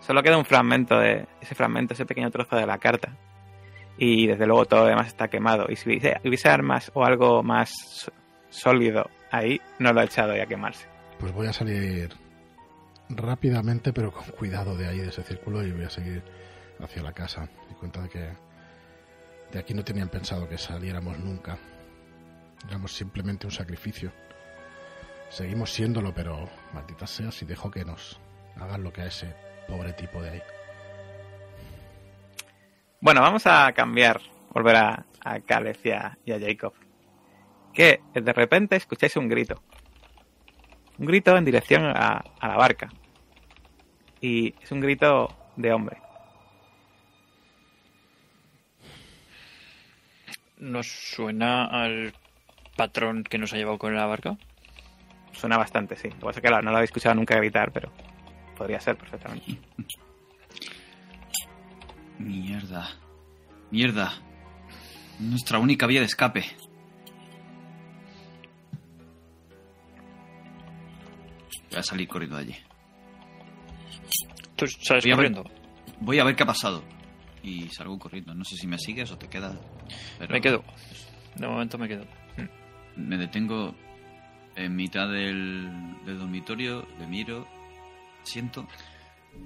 [0.00, 3.16] Solo queda un fragmento de ese fragmento, ese pequeño trozo de la carta.
[3.96, 5.66] Y desde luego todo lo demás está quemado.
[5.68, 8.10] Y si hubiese, armas o algo más
[8.50, 10.86] sólido ahí, no lo ha echado ya a quemarse.
[11.18, 12.23] Pues voy a salir
[13.16, 16.22] rápidamente, pero con cuidado de ahí, de ese círculo, y voy a seguir
[16.80, 17.48] hacia la casa.
[17.68, 18.28] Me cuenta de que
[19.52, 21.58] de aquí no tenían pensado que saliéramos nunca.
[22.68, 24.12] Éramos simplemente un sacrificio.
[25.28, 28.20] Seguimos siéndolo, pero maldita sea si dejo que nos
[28.56, 29.34] hagan lo que a ese
[29.68, 30.42] pobre tipo de ahí.
[33.00, 36.72] Bueno, vamos a cambiar, volver a, a Caleb y a, Jacob.
[37.72, 39.62] Que de repente escucháis un grito.
[40.98, 42.88] Un grito en dirección a, a la barca.
[44.24, 45.98] Y es un grito de hombre.
[50.56, 52.14] ¿Nos suena al
[52.74, 54.38] patrón que nos ha llevado con la barca?
[55.32, 56.08] Suena bastante, sí.
[56.08, 57.92] Lo que pasa es que no lo habéis escuchado nunca gritar, pero
[58.56, 59.58] podría ser perfectamente.
[62.18, 62.88] Mierda.
[63.70, 64.10] Mierda.
[65.18, 66.46] Nuestra única vía de escape.
[71.68, 72.73] Voy a salir corriendo de allí.
[74.72, 75.44] ¿Tú sales corriendo?
[76.00, 76.82] voy a ver qué ha pasado.
[77.42, 78.34] Y salgo corriendo.
[78.34, 79.56] No sé si me sigues o te quedas.
[80.28, 80.64] Me quedo.
[81.34, 82.06] De momento me quedo.
[82.96, 83.74] Me detengo
[84.56, 85.68] en mitad del,
[86.04, 87.46] dormitorio, le miro,
[88.22, 88.66] siento,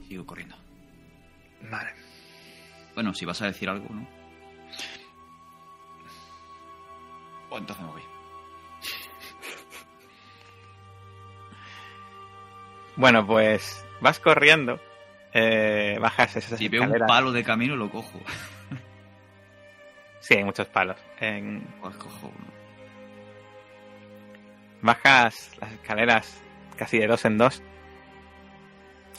[0.06, 0.56] sigo corriendo.
[1.70, 1.92] Vale.
[2.94, 4.06] Bueno, si vas a decir algo, ¿no?
[7.50, 8.02] O entonces me voy.
[12.96, 14.80] Bueno, pues vas corriendo,
[15.32, 18.18] eh, bajas esas Si veo un palo de camino, lo cojo.
[20.20, 20.96] Sí, hay muchos palos.
[21.20, 22.46] En- Pues cojo uno.
[24.82, 26.42] Bajas las escaleras
[26.76, 27.62] casi de dos en dos.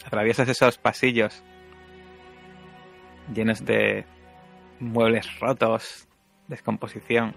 [0.06, 1.44] Atraviesas esos pasillos
[3.34, 4.06] llenos de
[4.80, 6.08] muebles rotos,
[6.48, 7.34] descomposición.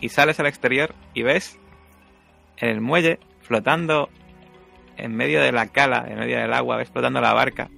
[0.00, 1.58] Y sales al exterior y ves
[2.56, 4.08] en el muelle, flotando
[5.04, 7.68] en medio de la cala, en medio del agua, ves flotando la barca.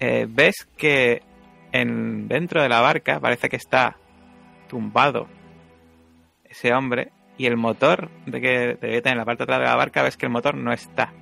[0.00, 1.22] Eh, ves que
[1.72, 3.96] en, dentro de la barca parece que está
[4.68, 5.28] tumbado
[6.44, 9.76] ese hombre y el motor de que tener en la parte de atrás de la
[9.76, 11.12] barca ves que el motor no está.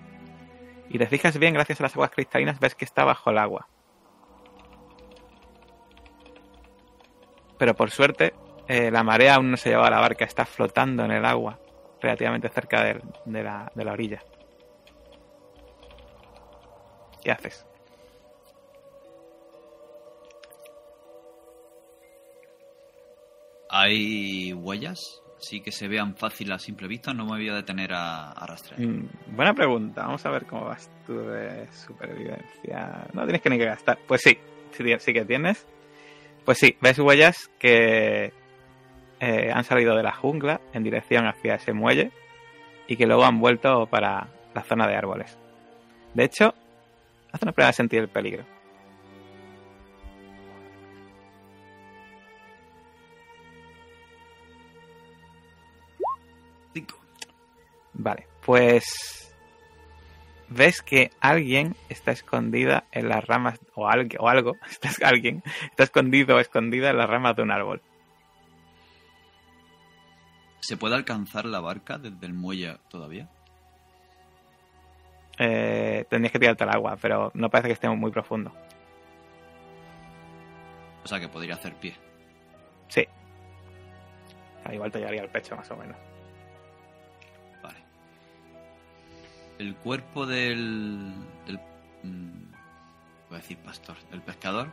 [0.88, 3.68] Y te fijas bien, gracias a las aguas cristalinas, ves que está bajo el agua.
[7.58, 8.34] Pero por suerte,
[8.66, 11.58] eh, la marea aún no se lleva a la barca, está flotando en el agua,
[12.00, 14.20] relativamente cerca de, la, de la orilla.
[17.22, 17.66] ¿Qué haces?
[23.68, 25.22] ¿Hay huellas?
[25.38, 27.14] Sí que se vean fácil a simple vista.
[27.14, 28.80] No me voy a detener a, a rastrear.
[28.80, 30.02] Mm, buena pregunta.
[30.02, 33.06] Vamos a ver cómo vas tú de supervivencia.
[33.14, 33.98] No tienes que ni que gastar.
[34.06, 34.38] Pues sí,
[34.72, 35.66] sí, que tienes.
[36.44, 38.32] Pues sí, ves huellas que
[39.20, 42.10] eh, han salido de la jungla en dirección hacia ese muelle
[42.88, 45.38] y que luego han vuelto para la zona de árboles.
[46.14, 46.54] De hecho,
[47.32, 48.44] haz una prueba de sentir el peligro.
[57.92, 59.30] Vale, pues
[60.48, 65.84] ves que alguien está escondida en las ramas o, algo o algo, está, alguien está
[65.84, 67.82] escondido o escondida en las ramas de un árbol.
[70.60, 73.28] ¿Se puede alcanzar la barca desde el muelle todavía?
[75.42, 78.52] Eh, tendrías que tirarte al agua, pero no parece que esté muy profundo.
[81.02, 81.96] O sea que podría hacer pie.
[82.88, 83.06] Sí.
[84.64, 85.96] Ah, igual te llegaría al pecho, más o menos.
[87.62, 87.78] Vale.
[89.58, 91.10] El cuerpo del.
[91.46, 91.58] del
[92.02, 92.50] mm,
[93.30, 93.96] voy a decir pastor.
[94.10, 94.68] Del pescador.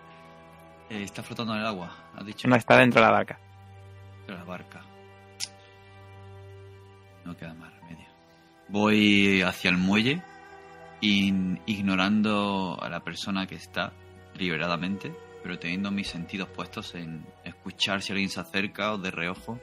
[0.89, 1.95] eh, está flotando en el agua.
[2.13, 2.45] Has dicho.
[2.49, 3.39] No está dentro de la barca.
[4.27, 4.82] De la barca.
[7.23, 8.08] No queda más remedio.
[8.67, 10.21] Voy hacia el muelle.
[11.02, 13.94] In- ignorando a la persona que está
[14.36, 19.60] liberadamente, pero teniendo mis sentidos puestos en escuchar si alguien se acerca o de reojo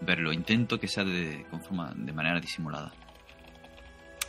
[0.00, 0.32] verlo.
[0.32, 2.92] Intento que sea de, forma- de manera disimulada.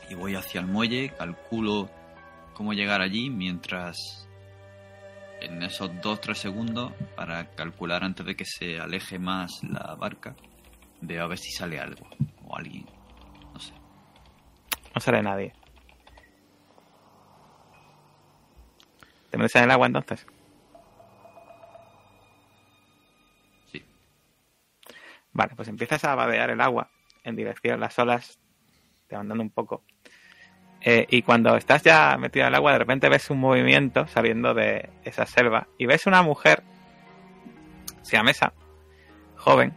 [0.10, 1.90] Y voy hacia el muelle, calculo
[2.54, 4.28] cómo llegar allí mientras
[5.42, 10.36] en esos 2-3 segundos para calcular antes de que se aleje más la barca,
[11.02, 12.06] de a ver si sale algo
[12.46, 12.86] o alguien.
[13.54, 13.74] No sé.
[14.94, 15.54] No sale nadie.
[19.34, 20.28] ¿Te metes en el agua entonces?
[23.72, 23.84] Sí.
[25.32, 26.92] Vale, pues empiezas a vadear el agua
[27.24, 28.38] en dirección, las olas
[29.08, 29.86] te van dando un poco.
[30.82, 34.54] Eh, y cuando estás ya metido en el agua, de repente ves un movimiento saliendo
[34.54, 36.62] de esa selva y ves una mujer
[38.04, 38.54] siamesa,
[39.36, 39.74] joven,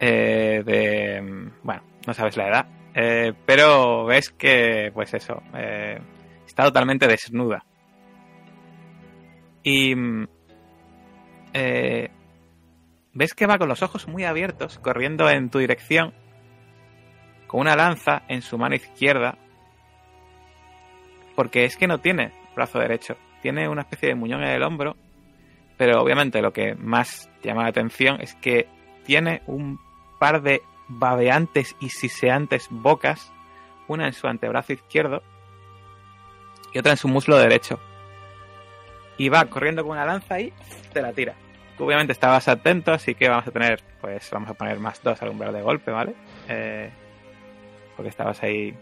[0.00, 1.52] eh, de...
[1.62, 5.44] bueno, no sabes la edad, eh, pero ves que, pues eso,
[6.44, 7.64] está totalmente desnuda.
[9.64, 10.28] Y mm,
[11.54, 12.10] eh,
[13.14, 16.14] ves que va con los ojos muy abiertos, corriendo en tu dirección,
[17.48, 19.38] con una lanza en su mano izquierda,
[21.34, 24.96] porque es que no tiene brazo derecho, tiene una especie de muñón en el hombro,
[25.76, 28.68] pero obviamente lo que más llama la atención es que
[29.04, 29.80] tiene un
[30.20, 33.32] par de babeantes y siseantes bocas,
[33.88, 35.22] una en su antebrazo izquierdo
[36.72, 37.80] y otra en su muslo derecho.
[39.18, 40.52] Y va corriendo con una lanza y
[40.92, 41.34] te la tira.
[41.76, 45.20] Tú obviamente estabas atento, así que vamos a tener, pues vamos a poner más dos
[45.22, 46.14] al umbral de golpe, ¿vale?
[46.48, 46.90] Eh,
[47.96, 48.74] porque estabas ahí,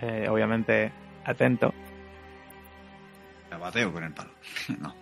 [0.00, 0.90] eh, obviamente,
[1.24, 1.74] atento.
[3.50, 4.30] Me bateo con el palo.
[4.80, 4.94] no.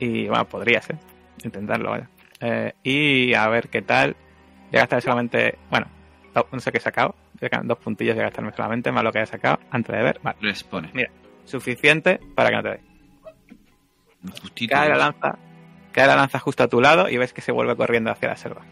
[0.00, 0.96] Y bueno, podrías, ¿eh?
[1.44, 2.08] Intentarlo, vaya.
[2.40, 4.16] Eh, y a ver qué tal.
[4.70, 5.86] Voy a gastar solamente, bueno,
[6.34, 7.14] no, sé qué he sacado.
[7.64, 10.20] Dos puntillos voy a gastarme solamente, más lo que he sacado antes de ver.
[10.22, 10.90] Vale, Respone.
[10.92, 11.10] Mira.
[11.44, 12.80] Suficiente para que no te dé.
[14.42, 14.74] Justito.
[14.74, 15.38] Cae la lanza,
[15.92, 18.36] cae la lanza justo a tu lado y ves que se vuelve corriendo hacia la
[18.36, 18.62] selva.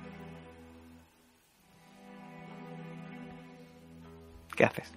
[4.55, 4.93] ¿Qué haces?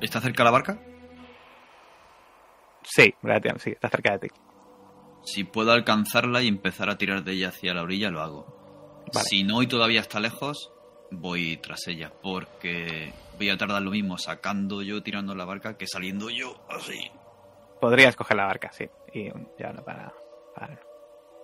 [0.00, 0.78] ¿Está cerca la barca?
[2.84, 3.14] Sí,
[3.58, 4.34] sí, está cerca de ti.
[5.24, 9.04] Si puedo alcanzarla y empezar a tirar de ella hacia la orilla, lo hago.
[9.12, 9.28] Vale.
[9.28, 10.72] Si no y todavía está lejos,
[11.10, 15.86] voy tras ella porque voy a tardar lo mismo sacando yo tirando la barca que
[15.86, 17.10] saliendo yo así.
[17.80, 18.88] Podrías coger la barca, sí.
[19.12, 20.12] Y ya no para,
[20.54, 20.80] para-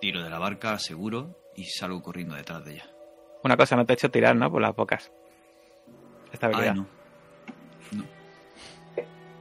[0.01, 2.89] Tiro de la barca, seguro, y salgo corriendo detrás de ella.
[3.43, 4.51] Una cosa no te he hecho tirar, ¿no?
[4.51, 5.11] Por las pocas.
[6.31, 6.71] Estabilidad.
[6.73, 6.87] Ay, no.
[7.91, 8.03] No.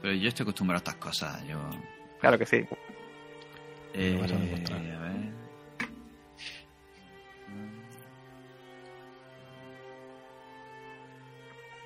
[0.03, 1.45] Pero yo estoy acostumbrado a estas cosas.
[1.47, 1.59] Yo.
[2.21, 2.65] Claro que sí.
[3.95, 4.81] Eh, vas a demostrar.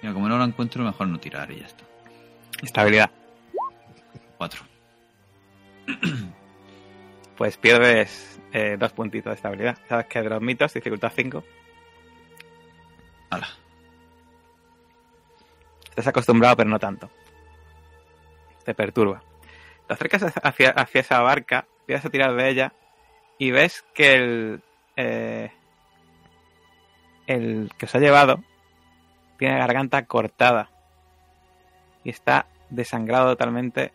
[0.06, 1.82] Mira, como no la encuentro, mejor no tirar y ya está.
[2.62, 3.10] Estabilidad.
[4.38, 4.62] Cuatro.
[7.36, 9.76] Pues pierdes eh, dos puntitos de estabilidad.
[9.88, 11.44] Sabes que de los mitos, dificultad 5.
[13.28, 13.48] Hala.
[15.90, 17.10] Estás acostumbrado, pero no tanto.
[18.64, 19.22] Te perturba.
[19.86, 22.72] Te acercas hacia, hacia esa barca, empiezas a tirar de ella
[23.38, 24.62] y ves que el,
[24.96, 25.50] eh,
[27.26, 28.42] el que os ha llevado
[29.38, 30.70] tiene garganta cortada
[32.04, 33.92] y está desangrado totalmente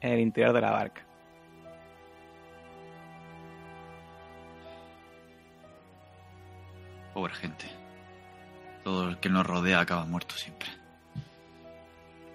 [0.00, 1.02] en el interior de la barca.
[7.14, 7.66] Pobre gente.
[8.84, 10.68] Todo el que nos rodea acaba muerto siempre.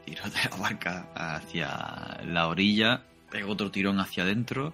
[0.06, 3.02] Tiro de la barca hacia la orilla,
[3.32, 4.74] pego otro tirón hacia adentro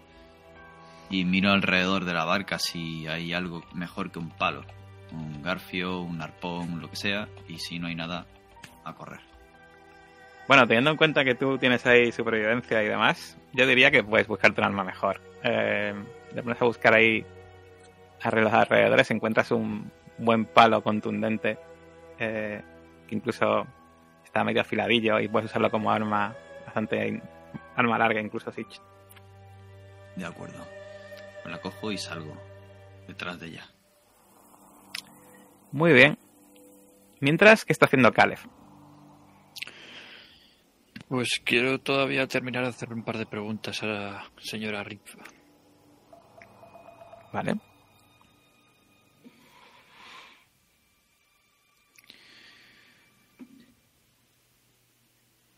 [1.10, 4.66] y miro alrededor de la barca si hay algo mejor que un palo.
[5.12, 7.28] Un garfio, un arpón, lo que sea.
[7.48, 8.26] Y si no hay nada,
[8.84, 9.20] a correr.
[10.48, 14.28] Bueno, teniendo en cuenta que tú tienes ahí supervivencia y demás, yo diría que puedes
[14.28, 15.22] buscarte un arma mejor.
[15.44, 15.94] Eh,
[16.34, 17.26] te pones a buscar ahí
[18.22, 21.58] a los alrededores, encuentras un buen palo contundente
[22.20, 22.62] eh,
[23.08, 23.66] que incluso
[24.24, 26.36] está medio afiladillo y puedes usarlo como arma
[26.66, 27.22] bastante
[27.76, 28.66] arma larga, incluso así.
[30.16, 30.66] De acuerdo.
[31.44, 32.36] Me la cojo y salgo
[33.08, 33.71] detrás de ella.
[35.72, 36.18] Muy bien.
[37.20, 38.40] Mientras, ¿qué está haciendo Caleb?
[41.08, 45.02] Pues quiero todavía terminar de hacer un par de preguntas a la señora Rip.
[47.34, 47.56] Vale.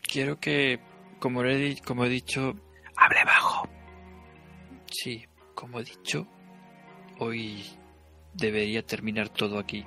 [0.02, 0.78] Quiero que,
[1.18, 2.54] como he, como he dicho,
[2.96, 3.68] Hable bajo.
[4.90, 6.26] sí, como he dicho,
[7.18, 7.64] hoy
[8.34, 9.84] debería terminar todo aquí.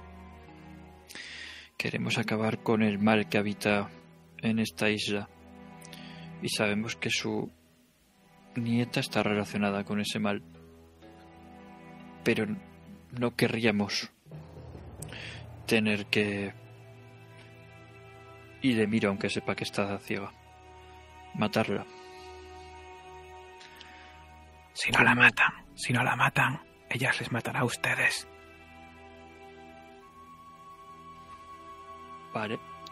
[1.77, 3.89] Queremos acabar con el mal que habita
[4.39, 5.29] en esta isla
[6.41, 7.51] y sabemos que su
[8.55, 10.41] nieta está relacionada con ese mal.
[12.23, 12.47] Pero
[13.11, 14.11] no querríamos
[15.67, 16.53] tener que...
[18.63, 20.33] Y le miro aunque sepa que está ciega.
[21.35, 21.85] Matarla.
[24.73, 26.59] Si no la matan, si no la matan,
[26.89, 28.27] ellas les matará a ustedes.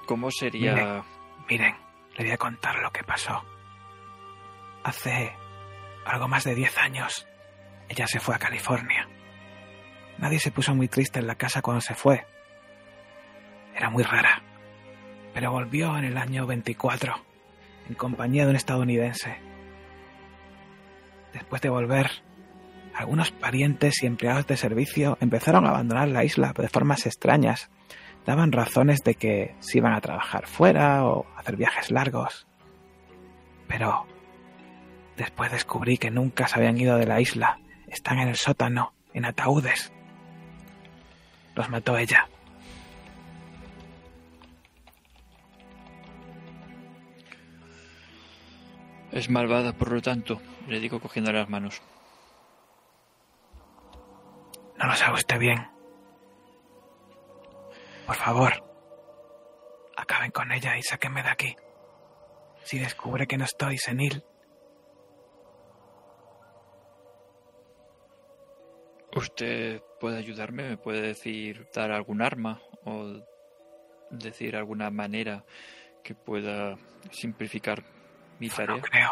[0.05, 1.03] ¿Cómo sería...?
[1.49, 1.75] Miren,
[2.17, 3.43] le voy a contar lo que pasó.
[4.83, 5.33] Hace
[6.05, 7.27] algo más de 10 años,
[7.89, 9.07] ella se fue a California.
[10.17, 12.25] Nadie se puso muy triste en la casa cuando se fue.
[13.75, 14.41] Era muy rara.
[15.33, 17.15] Pero volvió en el año 24,
[17.89, 19.37] en compañía de un estadounidense.
[21.33, 22.09] Después de volver,
[22.93, 27.69] algunos parientes y empleados de servicio empezaron a abandonar la isla de formas extrañas
[28.25, 32.47] daban razones de que se iban a trabajar fuera o hacer viajes largos.
[33.67, 34.05] Pero
[35.15, 37.59] después descubrí que nunca se habían ido de la isla.
[37.87, 39.93] Están en el sótano, en ataúdes.
[41.55, 42.27] Los mató ella.
[49.11, 51.81] Es malvada, por lo tanto, le digo cogiendo las manos.
[54.77, 55.74] No lo sabe usted bien.
[58.05, 58.53] Por favor,
[59.97, 61.55] acaben con ella y sáquenme de aquí.
[62.63, 64.23] Si descubre que no estoy senil,
[69.15, 70.69] ¿Usted puede ayudarme?
[70.69, 73.21] ¿Me puede decir, dar algún arma o
[74.09, 75.45] decir alguna manera
[76.03, 76.75] que pueda
[77.11, 77.81] simplificar
[78.39, 78.81] mi no tarea?
[78.81, 79.11] creo.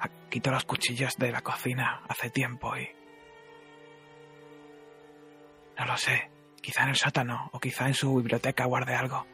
[0.00, 2.88] Ah, Quito los cuchillos de la cocina hace tiempo y...
[5.78, 6.30] No lo sé.
[6.64, 9.26] Quizá en el sótano o quizá en su biblioteca guarde algo.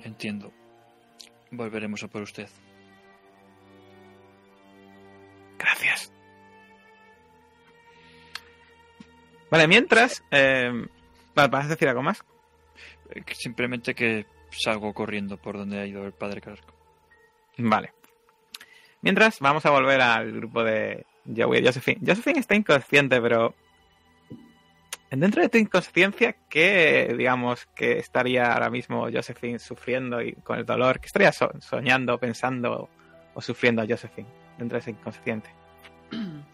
[0.00, 0.50] Entiendo.
[1.50, 2.48] Volveremos a por usted.
[5.58, 6.10] Gracias.
[9.50, 10.24] Vale, mientras...
[10.30, 10.86] Eh,
[11.34, 12.24] ¿Vas a decir algo más?
[13.10, 16.64] Eh, Simplemente que salgo corriendo por donde ha ido el padre Clark.
[17.58, 17.92] Vale.
[19.02, 21.06] Mientras, vamos a volver al grupo de,
[21.36, 22.00] Joey y Josephine.
[22.04, 23.54] Josephine está inconsciente, pero
[25.10, 30.66] dentro de tu inconsciencia, ¿qué, digamos, que estaría ahora mismo Josephine sufriendo y con el
[30.66, 31.00] dolor?
[31.00, 32.88] ¿Qué estaría so- soñando, pensando
[33.34, 35.50] o sufriendo Josephine dentro de ese inconsciente?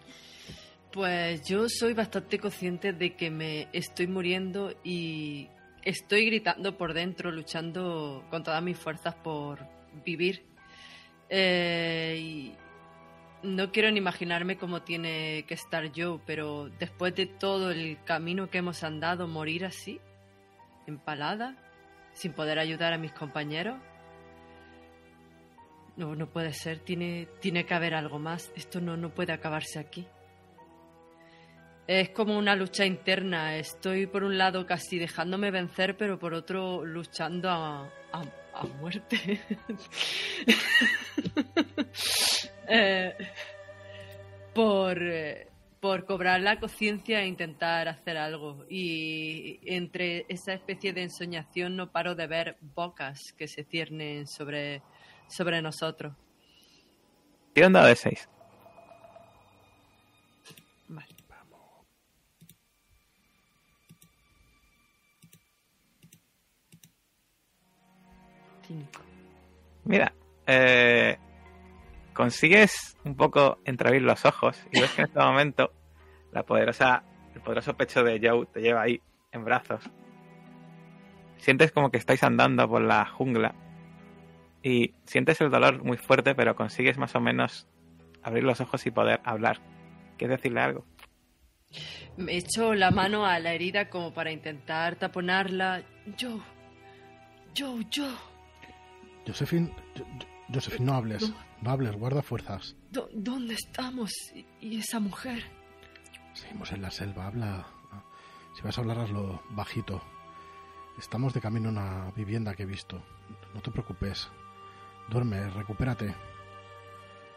[0.92, 5.48] Pues yo soy bastante consciente de que me estoy muriendo y
[5.82, 9.58] estoy gritando por dentro, luchando con todas mis fuerzas por
[10.04, 10.44] vivir.
[11.28, 12.52] Eh, y
[13.44, 18.50] no quiero ni imaginarme cómo tiene que estar yo, pero después de todo el camino
[18.50, 20.00] que hemos andado, morir así,
[20.86, 21.56] empalada,
[22.12, 23.76] sin poder ayudar a mis compañeros.
[25.96, 28.50] No, no puede ser, tiene, tiene que haber algo más.
[28.56, 30.06] Esto no, no puede acabarse aquí.
[31.86, 33.56] Es como una lucha interna.
[33.56, 38.22] Estoy por un lado casi dejándome vencer, pero por otro luchando a, a,
[38.54, 39.40] a muerte.
[42.68, 43.14] Eh,
[44.54, 45.48] por, eh,
[45.80, 48.64] por cobrar la conciencia e intentar hacer algo.
[48.68, 54.82] Y entre esa especie de ensoñación no paro de ver bocas que se ciernen sobre,
[55.28, 56.14] sobre nosotros.
[57.56, 58.28] Un dado de 6.
[60.88, 61.14] Vale.
[68.66, 69.02] Cinco.
[69.84, 70.14] Mira,
[70.46, 71.18] eh,
[72.14, 75.72] consigues un poco entreabrir los ojos y ves que en este momento
[76.32, 77.04] la poderosa,
[77.34, 79.00] el poderoso pecho de Joe te lleva ahí
[79.32, 79.90] en brazos.
[81.36, 83.54] Sientes como que estáis andando por la jungla
[84.62, 87.68] y sientes el dolor muy fuerte, pero consigues más o menos
[88.22, 89.60] abrir los ojos y poder hablar.
[90.16, 90.86] ¿Quieres decirle algo?
[92.16, 95.82] Me echo la mano a la herida como para intentar taponarla.
[96.16, 96.40] Yo.
[97.54, 98.06] Yo, yo.
[99.26, 101.32] Josephine, Jo- Jo- Josephine, no hables.
[101.62, 102.76] No hables, guarda fuerzas.
[102.90, 104.12] ¿Dó- ¿Dónde estamos?
[104.34, 105.42] ¿Y, y esa mujer?
[106.34, 107.66] Seguimos en la selva, habla.
[108.54, 110.02] Si vas a hablar, hazlo bajito.
[110.98, 113.02] Estamos de camino a una vivienda que he visto.
[113.54, 114.28] No te preocupes.
[115.08, 116.14] Duerme, recupérate.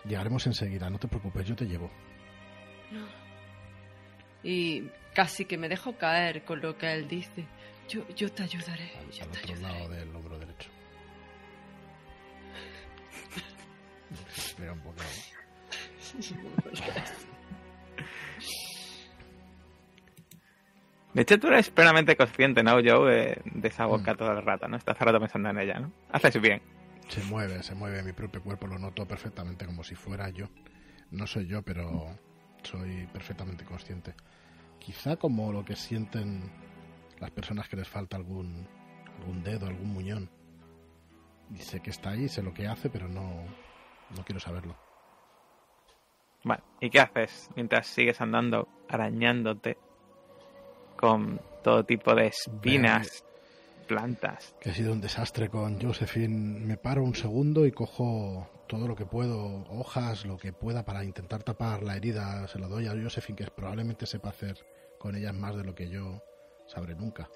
[0.05, 1.89] Llegaremos enseguida, no te preocupes, yo te llevo.
[2.91, 3.05] No.
[4.43, 7.45] Y casi que me dejo caer con lo que él dice.
[7.89, 8.91] Yo, yo te ayudaré.
[8.97, 9.79] Al, yo al te otro ayudaré.
[9.79, 10.69] lado del hombro derecho.
[14.59, 14.95] Un poco.
[21.13, 23.11] De hecho, tú eres plenamente consciente, ¿no, Joe?
[23.11, 24.77] De, de esa boca todo el rato, ¿no?
[24.77, 25.91] Estás todo el rato pensando en ella, ¿no?
[26.11, 26.61] Haces bien.
[27.07, 30.47] Se mueve, se mueve mi propio cuerpo, lo noto perfectamente como si fuera yo.
[31.09, 32.05] No soy yo, pero
[32.63, 34.13] soy perfectamente consciente.
[34.79, 36.51] Quizá como lo que sienten
[37.19, 38.67] las personas que les falta algún,
[39.17, 40.29] algún dedo, algún muñón.
[41.53, 43.45] Y sé que está ahí, sé lo que hace, pero no,
[44.15, 44.75] no quiero saberlo.
[46.43, 49.77] Vale, ¿y qué haces mientras sigues andando, arañándote
[50.95, 53.25] con todo tipo de espinas,
[53.87, 54.55] plantas?
[54.61, 56.59] Que ha sido un desastre con Josephine.
[56.59, 61.03] Me paro un segundo y cojo todo lo que puedo, hojas, lo que pueda para
[61.03, 62.47] intentar tapar la herida.
[62.47, 64.65] Se lo doy a Josephine, que probablemente sepa hacer
[64.99, 66.21] con ellas más de lo que yo
[66.65, 67.29] sabré nunca.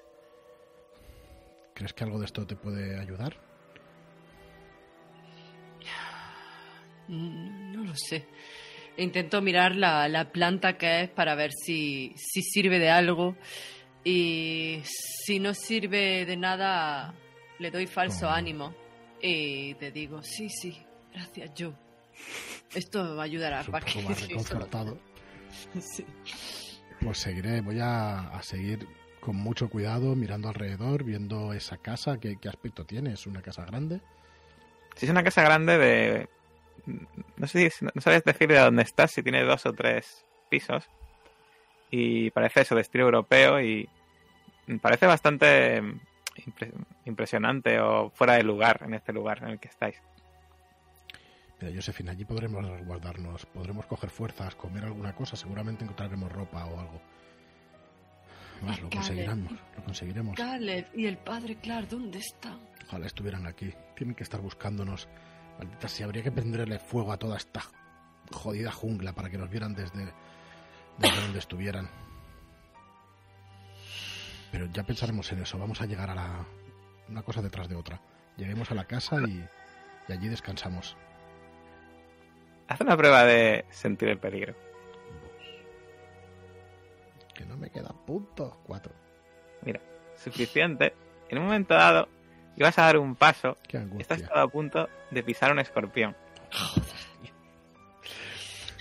[1.74, 3.51] ¿Crees que algo de esto te puede ayudar?
[7.08, 8.26] No lo sé.
[8.96, 13.36] Intento mirar la, la planta que es para ver si, si sirve de algo.
[14.04, 17.14] Y si no sirve de nada,
[17.58, 18.36] le doy falso Toma.
[18.36, 18.74] ánimo.
[19.20, 20.76] Y te digo, sí, sí,
[21.12, 21.72] gracias, yo.
[22.74, 24.08] Esto ayudará Es un para poco que...
[24.08, 24.98] más reconfortado.
[25.80, 26.04] Sí.
[27.00, 28.86] Pues seguiré, voy a, a seguir
[29.20, 32.18] con mucho cuidado, mirando alrededor, viendo esa casa.
[32.18, 33.12] ¿Qué, qué aspecto tiene?
[33.12, 34.00] ¿Es una casa grande?
[34.96, 36.28] Si es una casa grande de...
[36.86, 40.88] No sé si no sabes decir de dónde estás, si tiene dos o tres pisos.
[41.90, 43.88] Y parece eso, de estilo europeo y
[44.80, 46.72] parece bastante impre-
[47.04, 50.00] impresionante o fuera de lugar en este lugar en el que estáis.
[51.60, 56.80] Mira, Josephine, allí podremos resguardarnos, podremos coger fuerzas, comer alguna cosa, seguramente encontraremos ropa o
[56.80, 57.00] algo.
[58.62, 58.90] Vas, lo Caleb.
[58.90, 60.36] conseguiremos, lo conseguiremos.
[60.36, 62.58] Caleb y el padre Clark, ¿dónde están?
[62.86, 63.72] Ojalá estuvieran aquí.
[63.96, 65.08] Tienen que estar buscándonos.
[65.58, 67.62] Maldita si habría que prenderle fuego a toda esta
[68.32, 70.12] jodida jungla para que nos vieran desde,
[70.98, 71.88] desde donde estuvieran.
[74.50, 75.58] Pero ya pensaremos en eso.
[75.58, 76.46] Vamos a llegar a la...
[77.08, 78.00] Una cosa detrás de otra.
[78.36, 79.46] Lleguemos a la casa y,
[80.08, 80.96] y allí descansamos.
[82.68, 84.54] Haz una prueba de sentir el peligro.
[87.34, 88.54] Que no me quedan puntos.
[88.64, 88.94] Cuatro.
[89.62, 89.80] Mira,
[90.16, 90.94] suficiente.
[91.28, 92.08] En un momento dado,
[92.56, 93.58] ibas a dar un paso
[93.98, 96.16] y estás todo a punto de pisar un escorpión.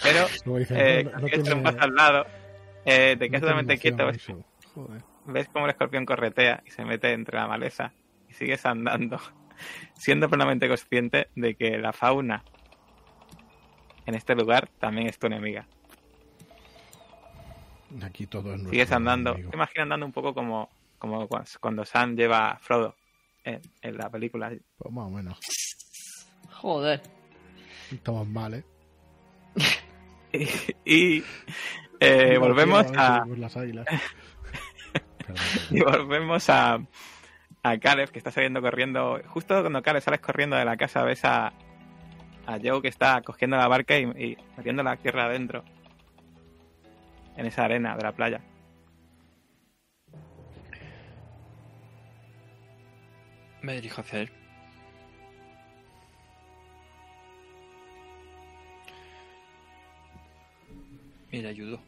[0.03, 0.26] Pero
[0.76, 1.30] eh, no, un
[1.61, 2.26] tiene- paso al lado,
[2.86, 4.26] eh, te no quedas totalmente quieto, ves,
[5.26, 7.93] ves cómo el escorpión corretea y se mete entre la maleza
[8.28, 9.19] y sigues andando,
[9.93, 12.43] siendo plenamente consciente de que la fauna
[14.07, 15.67] en este lugar también es tu enemiga.
[18.03, 22.15] Aquí todo es Sigues andando, te imaginas andando un poco como, como cu- cuando Sam
[22.15, 22.95] lleva a Frodo
[23.44, 24.52] en, en la película.
[24.78, 25.39] Pues más o menos.
[26.50, 27.02] Joder.
[27.92, 28.64] Estamos mal, ¿eh?
[30.86, 31.24] y
[32.00, 33.86] eh, volvemos tío, a, las águilas.
[35.18, 36.80] Perdón, y volvemos a,
[37.64, 39.22] a Caleb que está saliendo corriendo.
[39.28, 41.48] Justo cuando Caleb sales corriendo de la casa ves a,
[42.46, 45.64] a Joe que está cogiendo la barca y, y metiendo la tierra adentro.
[47.38, 48.42] En esa arena de la playa.
[53.62, 54.32] Me dirijo hacia él.
[61.32, 61.80] Y le ayudo.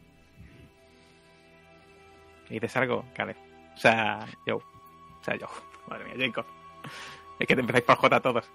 [2.48, 3.36] Y dices algo, Caleb.
[3.74, 4.54] O sea, Joe.
[4.54, 5.48] O sea, Joe.
[5.88, 6.46] Madre mía, Jacob.
[7.38, 8.50] Es que te empezáis por J todos.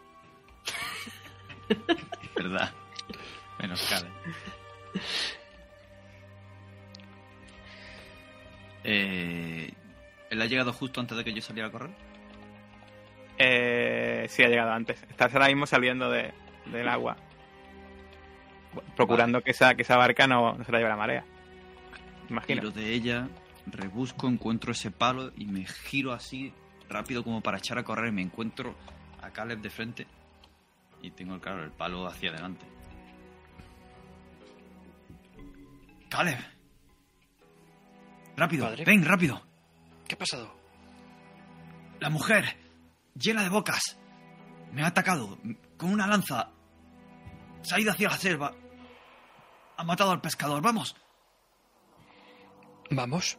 [2.36, 2.74] ¿Verdad?
[3.60, 4.12] Menos Caleb.
[8.84, 9.74] Eh,
[10.30, 12.09] ¿Él ha llegado justo antes de que yo saliera a correr?
[13.40, 15.02] Eh, sí, ha llegado antes.
[15.10, 16.34] Estás ahora mismo saliendo de,
[16.72, 17.16] del agua.
[18.96, 21.26] Procurando que, esa, que esa barca no, no se la lleve la marea.
[22.30, 22.62] Imagino.
[22.62, 23.28] Giro de ella,
[23.66, 26.54] rebusco, encuentro ese palo y me giro así
[26.90, 28.76] rápido como para echar a correr y me encuentro
[29.22, 30.08] a Caleb de frente
[31.02, 32.66] y tengo, claro, el palo hacia adelante.
[36.10, 36.40] Caleb.
[38.36, 38.84] Rápido, Padre.
[38.86, 39.42] ven, rápido.
[40.08, 40.54] ¿Qué ha pasado?
[42.00, 42.46] La mujer,
[43.20, 44.00] llena de bocas,
[44.72, 45.38] me ha atacado
[45.78, 46.52] con una lanza.
[47.62, 48.54] Se ha ido hacia la selva.
[49.78, 50.62] Ha matado al pescador.
[50.62, 50.96] Vamos.
[52.92, 53.38] Vamos.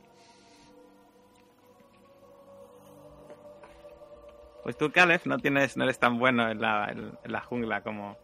[4.63, 7.83] Pues tú, Caleb, no tienes, no eres tan bueno en la, en, en la jungla
[7.83, 8.17] como,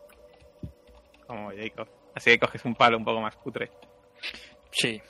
[1.27, 1.89] como Jacob.
[2.15, 3.71] Así que coges un palo un poco más cutre.
[4.71, 5.01] Sí.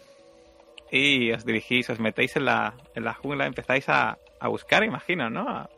[0.91, 5.29] Y os dirigís, os metéis en la, en la jungla, empezáis a, a buscar, imagino,
[5.29, 5.49] ¿no?
[5.49, 5.69] A-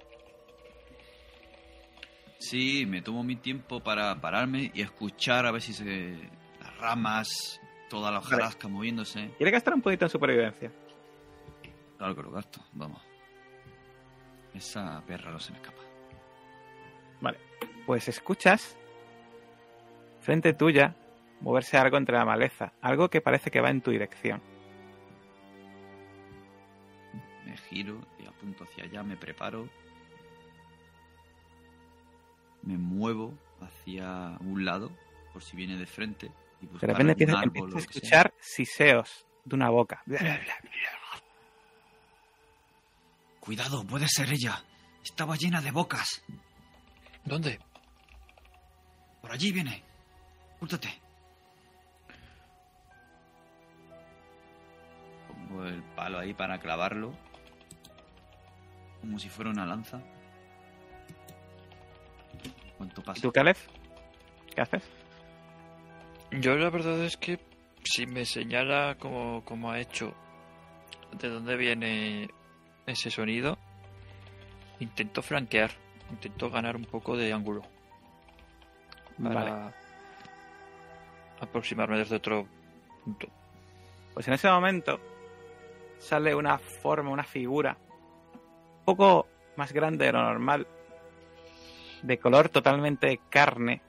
[2.38, 6.16] Sí, me tomo mi tiempo para pararme y escuchar a ver si se...
[6.60, 7.60] las ramas,
[7.90, 9.30] toda la hojarasca moviéndose.
[9.36, 10.72] ¿Quiere gastar un poquito en supervivencia?
[11.96, 13.02] Claro que lo gasto, vamos.
[14.54, 15.82] Esa perra no se me escapa.
[17.20, 17.38] Vale.
[17.86, 18.76] Pues escuchas
[20.20, 20.94] frente tuya
[21.40, 24.40] moverse algo entre la maleza, algo que parece que va en tu dirección.
[27.44, 29.68] Me giro y apunto hacia allá, me preparo.
[32.62, 34.90] Me muevo hacia un lado,
[35.32, 36.30] por si viene de frente.
[36.60, 40.02] Y De repente empiezas, a escuchar siseos de una boca.
[43.40, 44.62] Cuidado, puede ser ella.
[45.02, 46.22] Estaba llena de bocas.
[47.24, 47.58] ¿Dónde?
[49.22, 49.82] Por allí viene.
[50.58, 51.00] Cúrtate.
[55.28, 57.14] Pongo el palo ahí para clavarlo.
[59.00, 60.02] Como si fuera una lanza.
[62.78, 63.20] ¿Cuánto ¿Y pasa?
[63.20, 63.56] tú, Caleb?
[64.54, 64.82] ¿Qué haces?
[66.30, 67.38] Yo la verdad es que
[67.84, 70.14] si me señala como, como ha hecho
[71.12, 72.28] de dónde viene
[72.86, 73.58] ese sonido,
[74.80, 75.70] intento franquear,
[76.10, 77.62] intento ganar un poco de ángulo
[79.22, 79.74] para Vale.
[81.40, 82.46] aproximarme desde otro
[83.04, 83.26] punto.
[84.14, 85.00] Pues en ese momento
[85.98, 87.76] sale una forma, una figura
[88.34, 89.26] un poco
[89.56, 90.66] más grande de lo normal,
[92.02, 93.82] de color totalmente carne,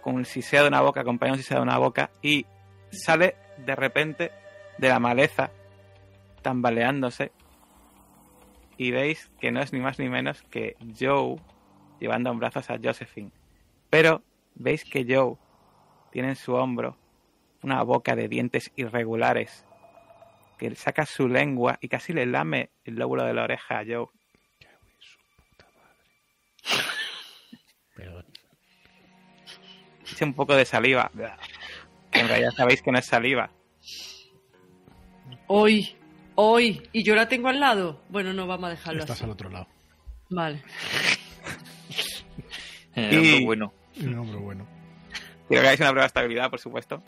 [0.00, 2.46] con un siseo de una boca, acompañado de un de una boca, y
[2.90, 4.30] sale de repente
[4.78, 5.50] de la maleza,
[6.42, 7.32] tambaleándose,
[8.76, 11.36] y veis que no es ni más ni menos que Joe
[12.00, 13.30] llevando en brazos a Josephine.
[13.90, 14.22] Pero
[14.54, 15.36] veis que Joe
[16.10, 16.96] tiene en su hombro
[17.62, 19.64] una boca de dientes irregulares
[20.58, 24.06] que saca su lengua y casi le lame el lóbulo de la oreja a Joe.
[30.24, 31.10] Un poco de saliva.
[32.10, 33.50] Que en realidad sabéis que no es saliva.
[35.46, 35.96] Hoy,
[36.34, 36.88] hoy.
[36.92, 38.02] ¿Y yo la tengo al lado?
[38.08, 39.24] Bueno, no, vamos a dejarlo Estás así.
[39.24, 39.66] al otro lado.
[40.30, 40.62] Vale.
[42.94, 43.72] Eh, Y- algo bueno.
[43.96, 44.66] No, pero bueno.
[45.48, 47.02] Quiero que hagáis una prueba de estabilidad, por supuesto.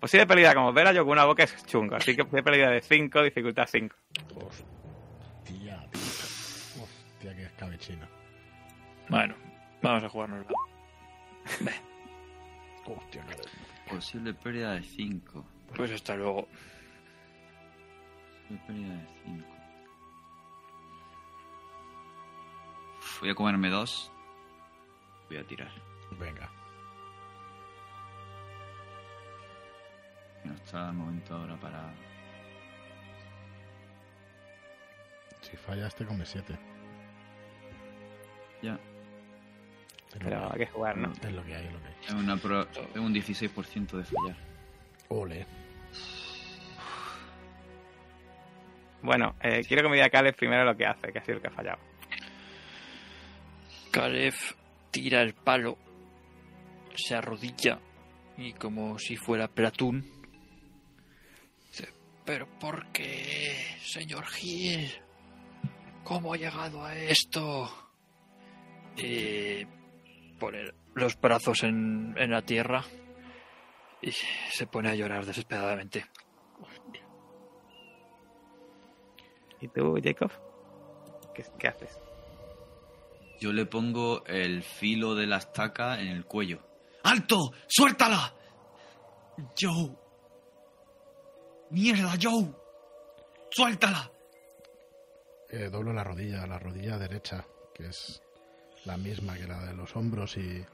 [0.00, 2.70] Posible pérdida como ver a Joe con una boca es chungo, así que posible pérdida
[2.70, 3.94] de 5, dificultad 5.
[4.34, 4.66] Hostia,
[5.90, 6.82] tío.
[6.82, 8.08] Hostia, que escabechina.
[9.08, 9.36] Bueno,
[9.80, 10.44] vamos a jugarnos.
[12.86, 13.24] Hostia.
[13.88, 15.44] Posible pérdida de 5.
[15.74, 16.48] Pues hasta luego.
[18.48, 19.46] Posible pérdida de 5.
[23.20, 24.12] Voy a comerme dos.
[25.28, 25.70] Voy a tirar.
[26.18, 26.50] Venga.
[30.44, 31.92] No está el momento ahora para.
[35.40, 36.58] Si fallas te come 7.
[38.62, 38.78] Ya.
[40.16, 41.12] Es, Pero hay que jugar, ¿no?
[41.12, 42.14] es lo que hay, es lo que hay.
[42.24, 44.36] Una pro- tengo un 16% de fallar.
[45.08, 45.46] Ole.
[49.02, 51.42] Bueno, eh, quiero que me diga Caleb primero lo que hace, que ha sido el
[51.42, 51.78] que ha fallado.
[53.92, 54.34] Caleb
[54.90, 55.78] tira el palo,
[56.94, 57.78] se arrodilla
[58.36, 60.04] y como si fuera Platón.
[61.70, 61.88] Dice,
[62.24, 64.90] pero ¿por qué, señor Gil?
[66.02, 67.70] ¿Cómo ha llegado a esto?
[68.96, 69.64] Y
[70.38, 72.84] pone los brazos en, en la tierra
[74.00, 76.06] y se pone a llorar desesperadamente.
[79.60, 80.30] ¿Y tú, Jacob?
[81.34, 81.98] ¿Qué, qué haces?
[83.40, 86.62] Yo le pongo el filo de la estaca en el cuello.
[87.04, 87.52] ¡Alto!
[87.66, 88.34] ¡Suéltala!
[89.58, 89.96] Joe.
[91.70, 92.54] ¡Mierda, Joe!
[93.50, 94.10] ¡Suéltala!
[95.50, 98.22] Eh, doblo la rodilla, la rodilla derecha, que es
[98.86, 100.64] la misma que la de los hombros, y,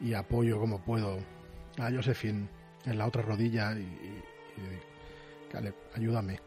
[0.00, 1.18] y apoyo como puedo
[1.78, 2.48] a Josephine
[2.84, 4.22] en la otra rodilla y, y-
[4.60, 6.40] y- Caleb, ayúdame.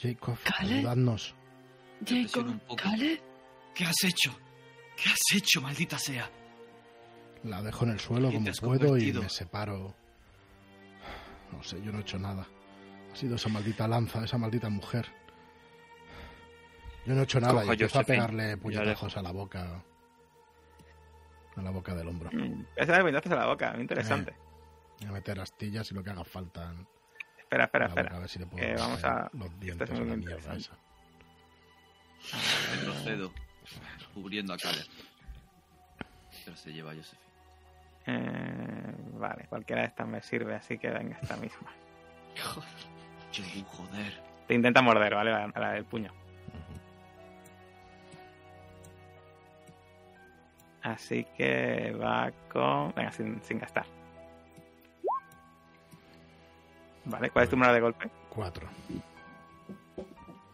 [0.00, 0.78] Jacob, ¿Caleb?
[0.78, 1.34] ayudadnos.
[2.76, 3.20] ¿Caleb?
[3.74, 4.38] ¿Qué has hecho?
[4.96, 6.30] ¿Qué has hecho, maldita sea?
[7.44, 9.20] La dejo en el suelo ¿Qué te como puedo convertido?
[9.20, 9.94] y me separo.
[11.52, 12.46] No sé, yo no he hecho nada.
[13.12, 15.06] Ha sido esa maldita lanza, esa maldita mujer.
[17.06, 18.26] Yo no he hecho nada y a empiezo a Josephine.
[18.26, 19.82] pegarle puñetazos a la boca.
[21.56, 22.30] A la boca del hombro.
[22.32, 24.34] Mm, Esa de puñetazos a la boca, muy interesante.
[25.00, 26.86] Voy a meter astillas y lo que haga falta en
[27.38, 28.16] Espera, espera, la boca, espera.
[28.16, 30.54] a ver si le puedo Eh, vamos a- los esto dientes es a la mierda
[30.56, 30.72] esa.
[32.74, 33.32] Retrocedo,
[34.14, 34.86] cubriendo a Caleb.
[36.44, 37.22] Pero se lleva a Josephine.
[38.08, 41.72] Eh, vale, cualquiera de estas me sirve, así que venga esta misma.
[42.36, 44.22] Joe, joder.
[44.48, 45.30] Te intenta morder, ¿vale?
[45.30, 46.12] La, la del puño.
[50.86, 52.94] Así que va con...
[52.94, 53.84] Venga, sin, sin gastar.
[57.04, 58.08] Vale, ¿cuál es tu número de golpe?
[58.28, 58.68] Cuatro.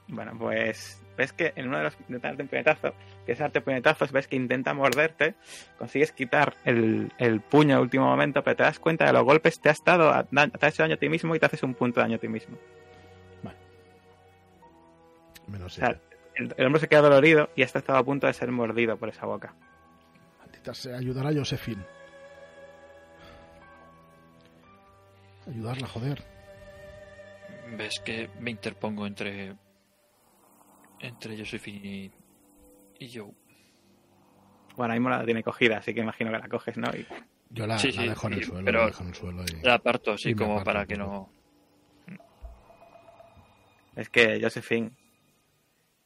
[0.09, 2.95] Bueno, pues ves que en uno de los de darte un puñetazo,
[3.27, 5.35] que es darte puñetazos, ves que intenta morderte,
[5.79, 9.61] consigues quitar el, el puño al último momento, pero te das cuenta de los golpes
[9.61, 12.01] te has dado, te has hecho daño a ti mismo y te haces un punto
[12.01, 12.57] de daño a ti mismo.
[15.47, 16.01] Menos O sea,
[16.37, 19.11] el, el hombre se queda dolorido y hasta estaba a punto de ser mordido por
[19.11, 19.55] esa boca.
[20.73, 21.85] Sea, ayudar a Josephine.
[25.49, 26.23] Ayudarla, joder.
[27.77, 29.57] Ves que me interpongo entre
[31.01, 32.13] entre Josephine y,
[33.05, 33.33] y Joe.
[34.77, 36.89] Bueno, ahí mismo la tiene cogida, así que imagino que la coges, ¿no?
[36.97, 37.07] Y
[37.51, 39.43] Yo la, Sí, la sí, dejo en el suelo, pero- la dejo en el suelo
[39.45, 39.63] y...
[39.63, 41.29] La aparto así como aparto para que no...
[43.97, 44.93] es que Josephine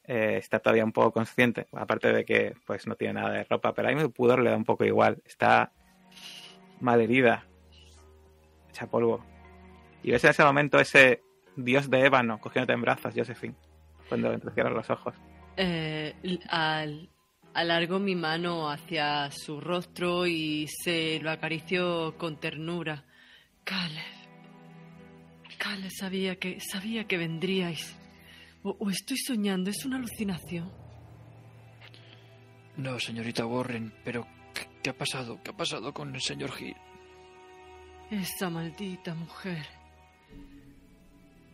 [0.07, 3.73] eh, está todavía un poco consciente, aparte de que pues no tiene nada de ropa,
[3.73, 5.21] pero a mí el pudor le da un poco igual.
[5.25, 5.71] Está
[6.79, 7.45] malherida,
[8.69, 9.23] hecha polvo.
[10.03, 11.21] Y ves en ese momento ese
[11.57, 13.55] dios de ébano cogiéndote en brazos, Josephine,
[14.07, 15.13] cuando entrecierras los ojos.
[15.57, 16.15] Eh,
[16.49, 17.09] al,
[17.53, 23.03] alargo mi mano hacia su rostro y se lo acaricio con ternura.
[23.65, 24.15] Caleb.
[25.57, 27.97] Caleb sabía que sabía que vendríais.
[28.67, 30.69] O, o estoy soñando, es una alucinación.
[32.75, 35.39] No, señorita Warren, pero ¿qué, qué ha pasado?
[35.41, 36.75] ¿Qué ha pasado con el señor Hill?
[38.11, 39.65] Esa maldita mujer.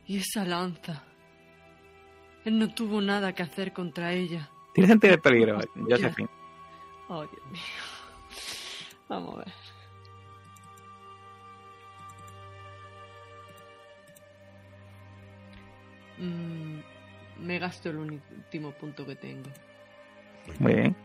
[0.08, 1.04] Y esa lanza.
[2.46, 4.50] Él no tuvo nada que hacer contra ella.
[4.74, 5.96] Tienes sentido el peligro, Ya.
[5.98, 6.30] Josephine.
[7.10, 7.62] Oh, Dios mío.
[9.08, 9.54] Vamos a ver.
[16.20, 16.80] Mm,
[17.44, 19.50] me gasto el último punto que tengo.
[20.60, 20.96] Muy bien.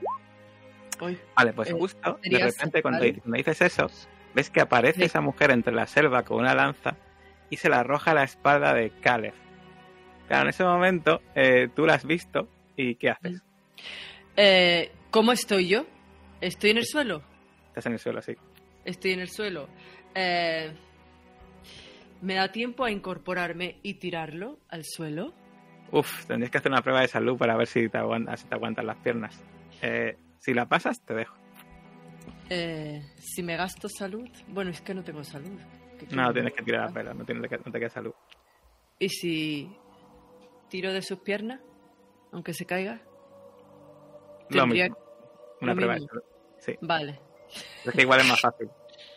[1.00, 1.18] Hoy.
[1.36, 3.14] Vale, pues Eh, justo, de repente cuando, vale.
[3.20, 3.86] cuando dices eso,
[4.34, 5.04] ves que aparece Sí.
[5.04, 6.96] esa mujer entre la selva con una lanza
[7.50, 9.34] y se la arroja a la espalda de Caleb.
[10.26, 13.40] Claro, en ese momento eh, tú la has visto y ¿qué haces?
[14.36, 15.86] Eh, ¿Cómo estoy yo?
[16.40, 17.22] ¿Estoy en el suelo?
[17.68, 18.34] Estás en el suelo así.
[18.84, 19.68] Estoy en el suelo.
[20.14, 20.72] Eh,
[22.20, 25.32] ¿Me da tiempo a incorporarme y tirarlo al suelo?
[25.90, 28.54] Uf, tendrías que hacer una prueba de salud para ver si te aguantas, si te
[28.54, 29.40] aguantan las piernas.
[29.82, 31.34] Eh, si la pasas, te dejo.
[32.50, 35.58] Eh, si me gasto salud, bueno, es que no tengo salud.
[35.98, 38.12] ¿Qué No, tienes que tirar a pelo, no, tienes que, no te queda salud.
[38.98, 39.76] ¿Y si
[40.68, 41.60] tiro de sus piernas,
[42.32, 43.00] aunque se caiga?
[44.50, 44.98] Lo Tendría- mismo.
[45.60, 46.22] Una prueba de salud.
[46.60, 47.20] Sí, Vale,
[47.84, 48.68] es que igual es más fácil.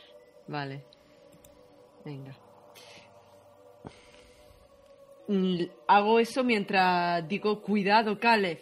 [0.47, 0.85] vale.
[2.05, 2.35] Venga.
[5.87, 8.59] Hago eso mientras digo, cuidado, Caleb.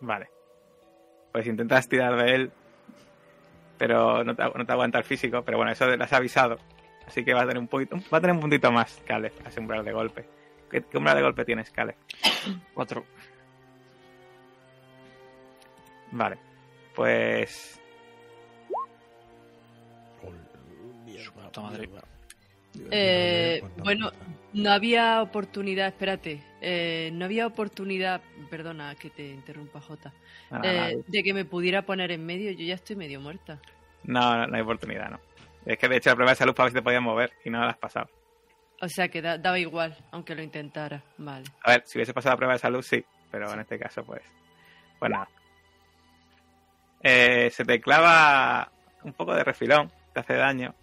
[0.00, 0.28] Vale.
[1.32, 2.52] Pues intentas tirar de él,
[3.78, 5.42] pero no te, no te aguanta el físico.
[5.42, 6.56] Pero bueno, eso lo has avisado.
[7.06, 9.48] Así que va a tener un poquito, va a tener un puntito más, Caleb, a
[9.48, 10.26] ese umbral de golpe.
[10.70, 11.96] ¿Qué, qué umbral de golpe tienes, Caleb?
[12.74, 13.04] Cuatro.
[16.12, 16.38] Vale.
[16.94, 17.80] Pues
[21.54, 22.13] puta madre.
[22.90, 24.10] Eh, bueno,
[24.52, 28.20] no había oportunidad, espérate, eh, no había oportunidad,
[28.50, 30.12] perdona que te interrumpa Jota,
[30.50, 33.60] nada, eh, de que me pudiera poner en medio, yo ya estoy medio muerta.
[34.04, 35.20] no, no, no hay oportunidad, no.
[35.66, 37.50] Es que de hecho la prueba de salud para ver si te podías mover y
[37.50, 38.08] no la has pasado.
[38.80, 41.02] O sea que da- daba igual, aunque lo intentara.
[41.16, 41.44] Vale.
[41.62, 44.20] A ver, si hubiese pasado la prueba de salud, sí, pero en este caso, pues.
[44.98, 45.28] Pues nada.
[47.02, 48.70] Eh, se te clava
[49.02, 50.74] un poco de refilón, te hace daño.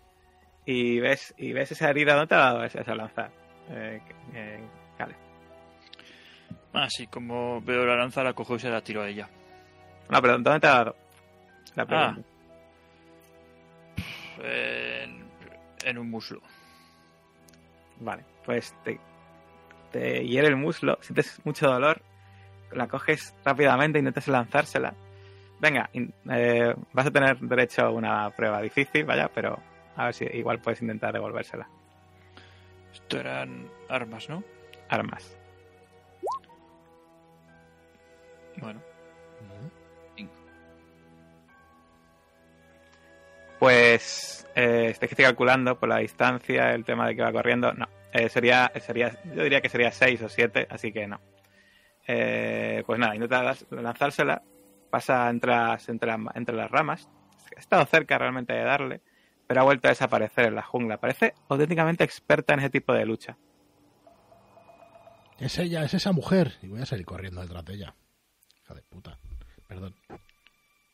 [0.66, 3.30] Y ves, y ves esa herida, ¿dónde te ha dado esa, lanza?
[3.70, 4.01] Eh,
[4.34, 4.59] eh,
[4.97, 5.16] Cale.
[6.74, 9.28] Así como veo la lanza, la cojo y se la tiro a ella.
[10.09, 10.95] No, pero ¿dónde te ha dado?
[11.76, 12.22] La pregunta.
[14.43, 15.26] En,
[15.84, 16.41] en un muslo.
[17.99, 18.99] Vale, pues te,
[19.91, 22.01] te hiere el muslo, sientes mucho dolor,
[22.72, 24.93] la coges rápidamente, intentas lanzársela.
[25.59, 29.59] Venga, eh, vas a tener derecho a una prueba difícil, vaya, pero
[30.02, 31.68] a ver si igual puedes intentar devolvérsela.
[32.93, 34.43] Esto eran armas, ¿no?
[34.89, 35.38] Armas.
[38.58, 38.82] Bueno,
[40.16, 40.34] Cinco.
[43.60, 47.74] Pues eh, estoy que estoy calculando por la distancia, el tema de que va corriendo.
[47.74, 51.20] No, eh, sería, sería, yo diría que sería 6 o 7, así que no.
[52.08, 54.41] Eh, pues nada, intenta lanzársela,
[54.89, 57.08] pasa entre las, entre, la- entre las ramas.
[57.56, 59.02] Ha estado cerca realmente de darle,
[59.52, 60.97] pero ha vuelto a desaparecer en la jungla.
[60.97, 63.38] Parece auténticamente experta en ese tipo de lucha.
[65.39, 66.54] Es ella, es esa mujer.
[66.62, 67.93] Y voy a salir corriendo detrás de ella.
[68.64, 69.20] Hija de puta.
[69.68, 69.93] Perdón.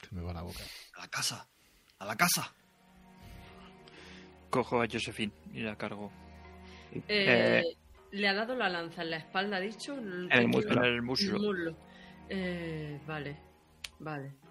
[0.01, 0.58] Se me va la boca.
[0.95, 1.47] A la casa.
[1.99, 2.51] A la casa.
[4.49, 6.12] cojo a Josephine y la cargo
[6.93, 7.64] Eh, eh,
[8.10, 9.95] ¿Le ha dado la lanza en la espalda, ha dicho?
[9.95, 10.84] En el muslo.
[10.84, 11.78] en el muslo.
[12.28, 13.38] Eh, vale,
[13.99, 14.47] vale.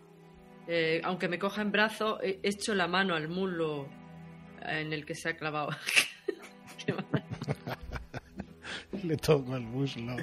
[0.69, 3.89] Eh, aunque me coja en brazos, he hecho la mano al muslo
[4.63, 5.69] en el que se ha clavado.
[6.87, 7.25] Qué mal.
[9.05, 10.17] Le toco el muslo.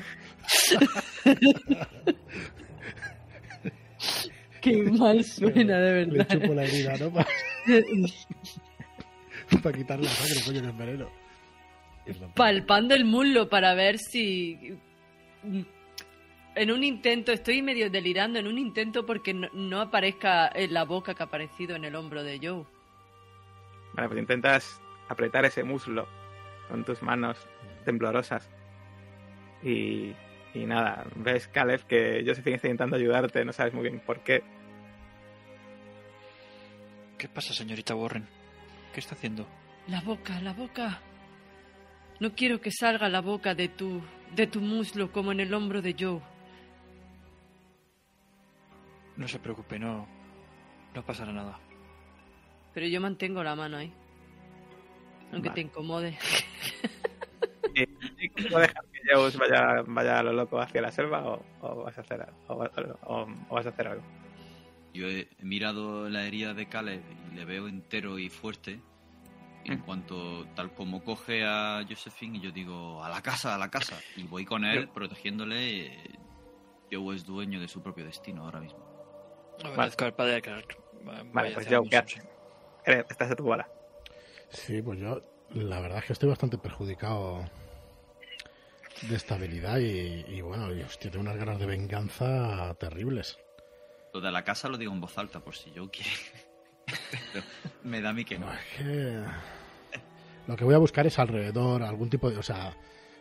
[4.62, 6.28] Qué mal suena, de Le verdad.
[6.42, 7.12] chupo la herida, ¿no?
[7.12, 7.28] Para,
[9.64, 11.10] para quitar la sangre, coño, que es veneno.
[12.36, 14.78] Palpando el muslo para ver si...
[16.56, 20.84] En un intento, estoy medio delirando, en un intento porque no, no aparezca en la
[20.84, 22.66] boca que ha aparecido en el hombro de Joe.
[23.94, 26.08] Vale, pues intentas apretar ese muslo
[26.70, 27.38] con tus manos
[27.86, 28.50] temblorosas.
[29.64, 30.14] Y,
[30.54, 34.44] y nada, ves, Caleb, que Josephine está intentando ayudarte, no sabes muy bien por qué.
[37.18, 38.28] ¿Qué pasa, señorita Warren?
[38.94, 39.48] ¿Qué está haciendo?
[39.88, 41.00] La boca, la boca.
[42.20, 44.02] No quiero que salga la boca de tu,
[44.36, 46.22] de tu muslo como en el hombro de Joe.
[49.18, 50.08] No se preocupe, no,
[50.96, 51.60] no pasará nada.
[52.74, 53.94] Pero yo mantengo la mano ahí.
[55.32, 55.62] Aunque Vale.
[55.62, 56.18] te incomode.
[58.50, 62.02] ¿Puedo dejar que vaya, vaya a lo loco hacia la selva o, o vas a
[62.02, 64.04] hacer, o, o- o vas a hacer algo?
[64.94, 67.02] Yo he mirado la herida de Caleb
[67.32, 68.80] y le veo entero y fuerte.
[69.66, 69.84] Y en Mm.
[69.84, 73.98] cuanto, tal como coge a Josephine, y yo digo, a la casa, a la casa.
[74.18, 74.90] Y voy con él, Sí.
[74.94, 75.86] protegiéndole.
[75.88, 76.10] eh,
[76.92, 78.84] Joe es dueño de su propio destino ahora mismo.
[79.64, 80.78] Obedezco al padre Clark.
[81.32, 82.24] Vale, pues Joe, ¿qué haces?
[82.86, 83.68] Estás a tu bola.
[84.50, 87.44] Sí, pues yo la verdad es que estoy bastante perjudicado
[89.02, 93.38] de esta habilidad y, y bueno, y, hostia, tengo unas ganas de venganza terribles.
[94.14, 96.10] Lo de la casa lo digo en voz alta, por si Joe quiere.
[97.32, 97.46] Pero
[97.84, 98.46] me da a mí que no.
[98.46, 99.24] No, es que
[100.48, 102.76] lo que voy a buscar es alrededor algún tipo de, o sea,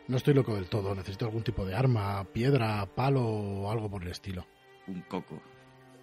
[0.07, 4.03] no estoy loco del todo, necesito algún tipo de arma, piedra, palo o algo por
[4.03, 4.45] el estilo.
[4.87, 5.41] Un coco.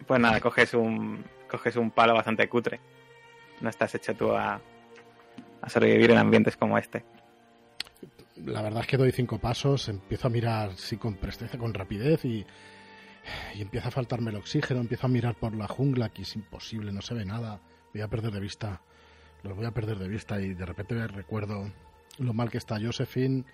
[0.06, 2.80] Pues nada, coges un, coges un palo bastante cutre.
[3.60, 4.60] No estás hecho tú a,
[5.62, 7.04] a sobrevivir en ambientes como este.
[8.44, 12.24] La verdad es que doy cinco pasos, empiezo a mirar sí con presteza, con rapidez
[12.24, 12.46] y,
[13.54, 16.92] Y empieza a faltarme el oxígeno, empiezo a mirar por la jungla, que es imposible,
[16.92, 17.60] no se ve nada.
[17.92, 18.80] Voy a perder de vista,
[19.42, 21.70] los voy a perder de vista y de repente recuerdo
[22.18, 23.44] lo mal que está Josephine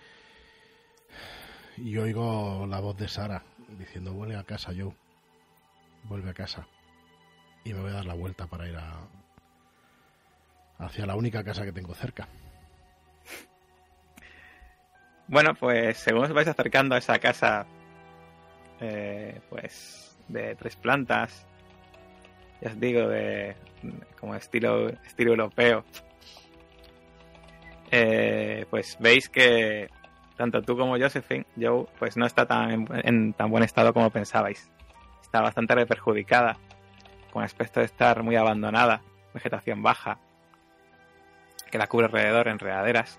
[1.77, 3.43] y oigo la voz de Sara
[3.79, 4.95] diciendo vuelve a casa Joe,
[6.09, 6.67] vuelve a casa.
[7.65, 9.01] Y me voy a dar la vuelta para ir a,
[10.79, 12.29] hacia la única casa que tengo cerca.
[15.29, 17.67] Bueno, pues según os vais acercando a esa casa,
[18.81, 21.47] eh, pues de tres plantas,
[22.61, 23.57] ya os digo, de
[24.21, 25.85] como estilo, estilo europeo,
[27.91, 29.89] eh, pues veis que
[30.37, 34.11] tanto tú como Josephine, Joe, pues no está tan en, en tan buen estado como
[34.11, 34.71] pensabais.
[35.23, 36.57] Está bastante perjudicada,
[37.33, 39.03] con aspecto de estar muy abandonada,
[39.35, 40.19] vegetación baja,
[41.71, 43.19] que la cubre alrededor, enredaderas.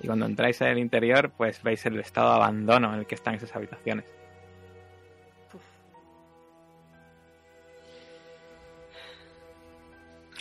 [0.00, 3.14] Y cuando entráis en el interior, pues veis el estado de abandono en el que
[3.14, 4.04] están esas habitaciones.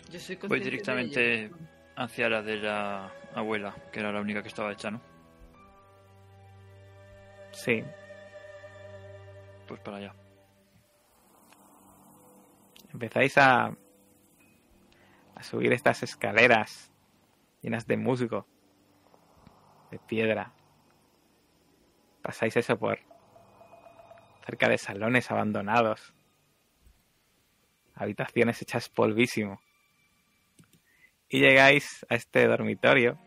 [0.09, 1.51] Yo soy Voy directamente
[1.97, 5.01] hacia la de la abuela, que era la única que estaba hecha, ¿no?
[7.51, 7.83] Sí,
[9.67, 10.13] Pues para allá.
[12.95, 13.75] Empezáis a,
[15.35, 16.91] a subir estas escaleras
[17.61, 18.47] llenas de musgo,
[19.91, 20.53] de piedra.
[22.21, 22.99] Pasáis eso por
[24.45, 26.13] cerca de salones abandonados,
[27.95, 29.59] habitaciones hechas polvísimo.
[31.27, 33.19] Y llegáis a este dormitorio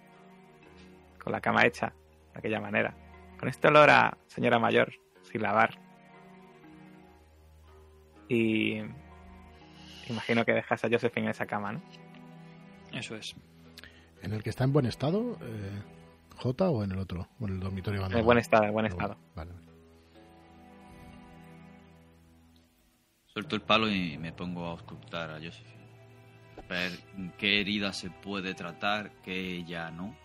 [1.22, 1.92] con la cama hecha
[2.32, 2.94] de aquella manera,
[3.38, 5.78] con este olor a señora mayor sin lavar.
[8.28, 8.82] Y
[10.10, 11.82] imagino que dejas a Josephine en esa cama, ¿no?
[12.92, 13.34] Eso es.
[14.22, 15.82] ¿En el que está en buen estado, eh,
[16.36, 17.28] J, o en el otro?
[17.40, 19.16] ¿O en el dormitorio En buen estado, en buen estado.
[19.34, 19.52] Vale.
[23.26, 25.78] Suelto el palo y me pongo a auscultar a Josephine.
[26.68, 26.92] Ver
[27.38, 30.16] qué herida se puede tratar, qué ya no.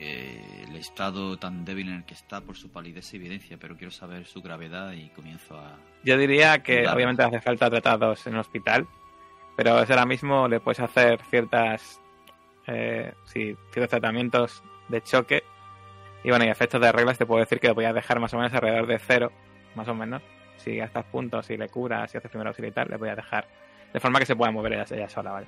[0.00, 3.76] Eh, el estado tan débil en el que está por su palidez se evidencia, pero
[3.76, 5.76] quiero saber su gravedad y comienzo a...
[6.04, 8.86] Yo diría que obviamente hace falta tratados en el hospital,
[9.56, 12.00] pero es ahora mismo le puedes hacer ciertas
[12.68, 15.42] eh, sí, ciertos tratamientos de choque
[16.22, 18.32] y bueno, y efectos de reglas te puedo decir que lo voy a dejar más
[18.34, 19.32] o menos alrededor de cero,
[19.74, 20.22] más o menos.
[20.56, 23.16] Si gastas puntos, si le curas, si haces primero auxilio y tal, le voy a
[23.16, 23.46] dejar
[23.92, 25.46] de forma que se pueda mover ella, ella sola, ¿vale?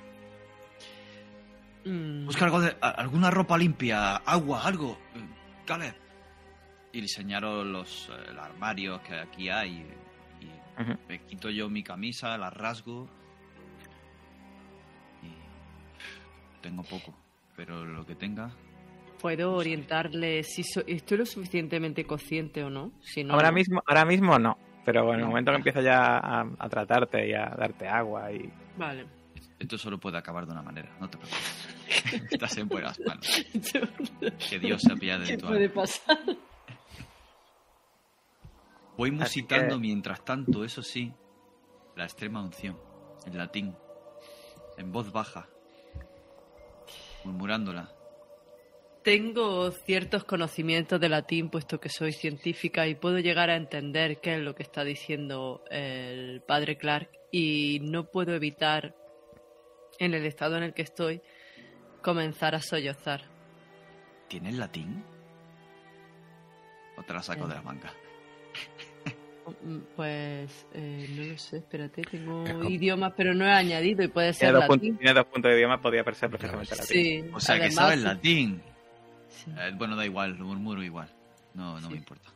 [1.85, 4.97] Mm, Busca algo de, a- alguna ropa limpia, agua, algo.
[5.65, 5.95] Caleb.
[6.93, 9.85] Y le señalo los eh, los armarios que aquí hay.
[10.41, 10.49] Y
[11.07, 13.07] me quito yo mi camisa, la rasgo.
[15.23, 17.13] Y tengo poco.
[17.55, 18.51] Pero lo que tenga.
[19.19, 22.91] Puedo orientarle si so- estoy lo suficientemente consciente o no.
[23.01, 26.41] Si no, Ahora mismo, ahora mismo no, pero en el momento que empieza ya a,
[26.57, 29.05] a tratarte y a darte agua y Vale.
[29.59, 31.70] Esto solo puede acabar de una manera, no te preocupes.
[32.31, 33.27] Estás en buenas manos.
[34.49, 35.73] Que Dios se apiade ¿Qué de tu puede alma.
[35.75, 36.19] pasar?
[38.97, 41.11] Voy musitando que- mientras tanto, eso sí,
[41.95, 42.77] la extrema unción,
[43.25, 43.75] en latín,
[44.77, 45.47] en voz baja,
[47.23, 47.89] murmurándola.
[49.03, 54.35] Tengo ciertos conocimientos de latín, puesto que soy científica, y puedo llegar a entender qué
[54.35, 58.95] es lo que está diciendo el padre Clark, y no puedo evitar,
[59.97, 61.21] en el estado en el que estoy,
[62.01, 63.21] comenzar a sollozar.
[64.27, 65.03] ¿Tienes latín?
[66.97, 67.47] ¿O te la saco Eh.
[67.49, 67.93] de la manga?
[69.63, 74.07] Mm, Pues eh, no lo sé, espérate, tengo como- idiomas, pero no he añadido y
[74.07, 74.97] puede ser tiene dos, puntos, latín.
[74.99, 76.85] tiene dos puntos de idioma, podría ser perfectamente latín.
[77.25, 78.61] Sí, O sea, que además, sabes latín.
[79.29, 79.51] sí.
[79.57, 81.09] Eh, bueno, da igual, lo murmuro igual.
[81.55, 81.93] No, no Sí.
[81.93, 82.29] me importa.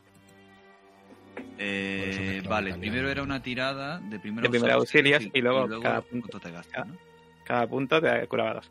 [1.58, 6.28] Eh, vale, primero era una tirada de primeros De primeros auxilios y luego cada punto
[6.28, 6.96] punto- te gastas, cada- ¿no?
[7.44, 8.70] Cada punto te curaba dos.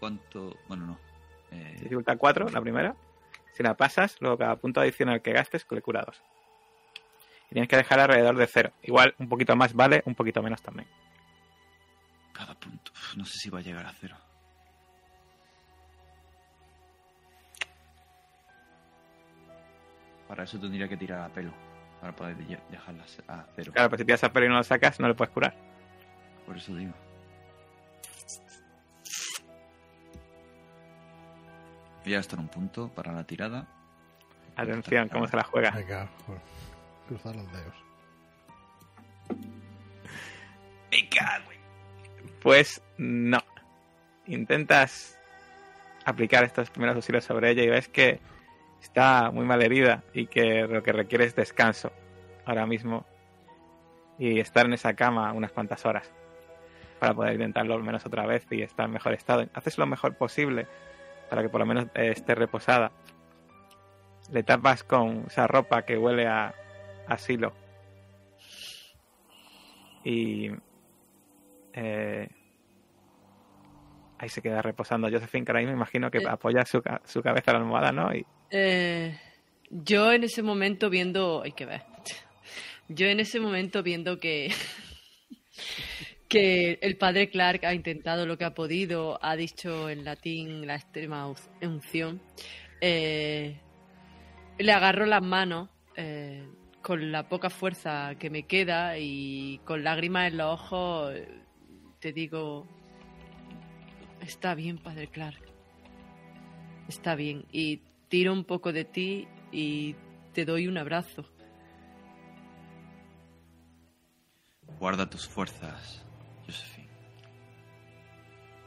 [0.00, 0.56] ¿Cuánto?
[0.68, 0.98] Bueno, no.
[1.50, 2.94] Eh, Dificultad 4, la primera.
[3.52, 6.22] Si la pasas, luego cada punto adicional que gastes le cura dos.
[7.50, 8.72] Y tienes que dejar alrededor de cero.
[8.82, 10.88] Igual un poquito más vale, un poquito menos también.
[12.32, 12.92] Cada punto.
[12.92, 14.16] Uf, No sé si va a llegar a cero.
[20.26, 21.52] Para eso tendría que tirar a pelo.
[22.00, 23.72] Para poder dejarlas a cero.
[23.74, 25.54] Claro, pues si tiras a pelo y no lo sacas, no le puedes curar.
[26.46, 26.94] Por eso digo.
[32.04, 33.66] Voy a gastar un punto para la tirada.
[34.56, 35.70] Atención, cómo se la juega.
[35.70, 36.08] Venga,
[37.08, 37.74] cruzar los dedos.
[40.90, 41.60] ¡Me cago en-
[42.40, 43.38] Pues no.
[44.26, 45.18] Intentas
[46.04, 48.20] aplicar estos primeros auxilios sobre ella y ves que
[48.82, 51.92] está muy mal herida y que lo que requiere es descanso
[52.44, 53.06] ahora mismo
[54.18, 56.10] y estar en esa cama unas cuantas horas
[56.98, 59.48] para poder intentarlo al menos otra vez y estar en mejor estado.
[59.54, 60.66] Haces lo mejor posible
[61.32, 62.92] para que por lo menos eh, esté reposada.
[64.30, 66.54] Le tapas con esa ropa que huele a
[67.08, 67.54] asilo.
[70.04, 70.50] Y
[71.72, 72.28] eh,
[74.18, 76.28] ahí se queda reposando Josephine, que ahora mismo imagino que Eh.
[76.28, 78.14] apoya su, su cabeza en la almohada, ¿no?
[78.14, 79.18] Y Eh,
[79.70, 81.40] yo en ese momento viendo.
[81.44, 81.80] Hay que ver.
[82.88, 84.52] Yo en ese momento viendo que.
[86.32, 90.76] Que el padre Clark ha intentado lo que ha podido, ha dicho en latín la
[90.76, 91.30] extrema
[91.60, 92.22] unción.
[92.80, 93.60] eh,
[94.58, 96.48] le agarro las manos eh,
[96.80, 101.14] con la poca fuerza que me queda y con lágrimas en los ojos.
[102.00, 102.66] Te digo.
[104.22, 105.42] Está bien, padre Clark.
[106.88, 107.44] Está bien.
[107.52, 109.96] Y tiro un poco de ti y
[110.32, 111.26] te doy un abrazo.
[114.78, 116.01] Guarda tus fuerzas.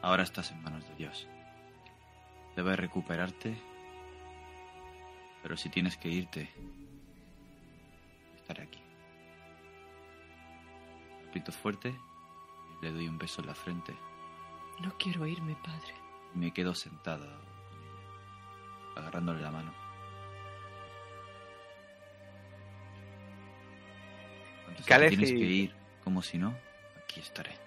[0.06, 1.28] Ahora estás en manos de Dios.
[2.56, 3.58] Debes recuperarte,
[5.42, 6.48] pero si tienes que irte,
[8.36, 8.80] estaré aquí.
[11.28, 13.96] Aprieto fuerte y le doy un beso en la frente
[14.80, 15.96] No quiero irme, padre.
[16.36, 19.74] y me quedo sentada con ella, agarrándole la mano.
[24.66, 26.56] Cuando si tienes que ir, como si no,
[26.96, 27.65] aquí estaré.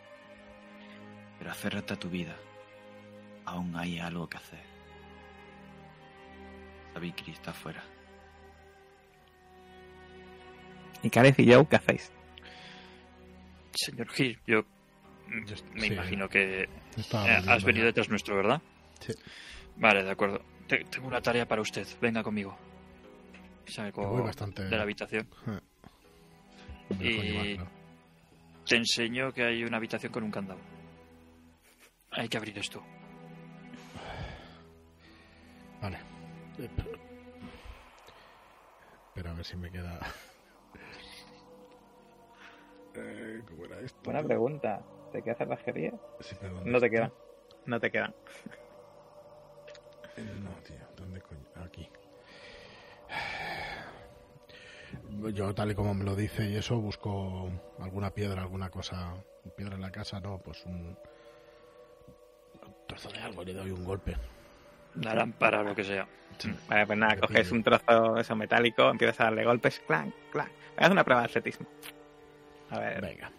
[1.39, 2.37] Pero aférrate a tu vida.
[3.45, 4.65] Aún hay algo que hacer.
[6.93, 7.83] Sabikri está afuera.
[11.03, 12.13] ¿Y Kareth y Joe qué hacéis?
[13.73, 14.65] Señor Gil, yo
[15.75, 16.69] me sí, imagino que eh,
[17.47, 17.87] has venido ya.
[17.87, 18.61] detrás nuestro, ¿verdad?
[19.01, 19.13] Sí.
[19.77, 20.43] Vale, de acuerdo.
[20.67, 21.87] Te- tengo una tarea para usted.
[22.01, 22.57] Venga conmigo.
[23.67, 25.29] Salgo voy bastante de la habitación.
[26.91, 27.71] me dejo y- llevar, claro.
[28.67, 30.59] Te enseño que hay una habitación con un candado.
[32.11, 32.83] Hay que abrir esto.
[35.81, 35.99] Vale.
[39.15, 40.01] Pero- a ver si me queda.
[42.95, 44.01] Eh, ¿Cómo era esto?
[44.03, 44.83] Buena pregunta.
[45.13, 45.93] ¿Te queda cerrajería?
[46.19, 46.97] Sí, pero ¿dónde No te está?
[46.97, 47.13] quedan.
[47.67, 48.15] No te quedan.
[50.17, 50.77] Eh, No, tío.
[50.97, 51.45] ¿Dónde coño?
[51.65, 51.89] Aquí.
[55.33, 57.49] Yo, tal y como me lo dice y eso, busco
[57.79, 59.15] alguna piedra, alguna cosa.
[59.57, 60.99] Piedra en la casa, no, pues un.
[62.99, 64.17] Trozo de algo, le doy un golpe.
[65.01, 66.07] La lámpara o lo que sea.
[66.69, 70.51] Vale, pues nada, coges un trozo eso metálico, empiezas a darle golpes, clank, clank.
[70.77, 71.67] Haz una prueba de atletismo.
[72.71, 73.31] A ver, Venga.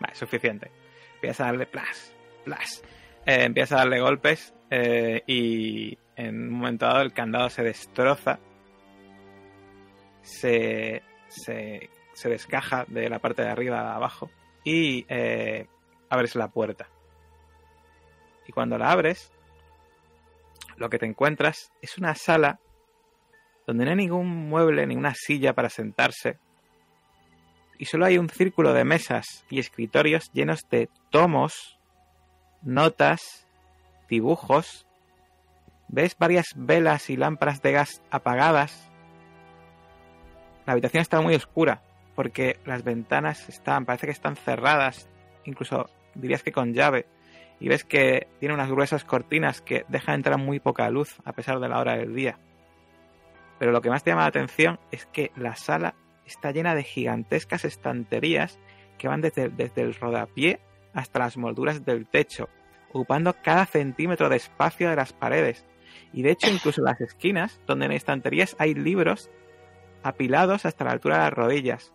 [0.00, 0.70] vale, suficiente.
[1.14, 2.14] Empiezas a darle plas,
[2.44, 2.82] plas.
[3.26, 8.38] Eh, empiezas a darle golpes eh, y en un momento dado el candado se destroza,
[10.22, 14.30] se, se, se descaja de la parte de arriba a abajo
[14.64, 15.66] y eh,
[16.08, 16.88] abres la puerta.
[18.46, 19.32] Y cuando la abres,
[20.76, 22.60] lo que te encuentras es una sala
[23.66, 26.38] donde no hay ningún mueble, ninguna silla para sentarse.
[27.76, 31.78] Y solo hay un círculo de mesas y escritorios llenos de tomos,
[32.62, 33.46] notas,
[34.08, 34.86] dibujos.
[35.88, 38.90] Ves varias velas y lámparas de gas apagadas.
[40.66, 41.82] La habitación está muy oscura
[42.18, 45.08] porque las ventanas están, parece que están cerradas,
[45.44, 47.06] incluso dirías que con llave.
[47.60, 51.60] Y ves que tiene unas gruesas cortinas que dejan entrar muy poca luz a pesar
[51.60, 52.40] de la hora del día.
[53.60, 55.94] Pero lo que más te llama la atención es que la sala
[56.26, 58.58] está llena de gigantescas estanterías
[58.98, 60.58] que van desde, el rodapié
[60.94, 62.48] hasta las molduras del techo,
[62.88, 65.64] ocupando cada centímetro de espacio de las paredes.
[66.12, 69.30] Y de hecho, incluso las esquinas, donde en estanterías hay libros
[70.02, 71.94] apilados hasta la altura de las rodillas,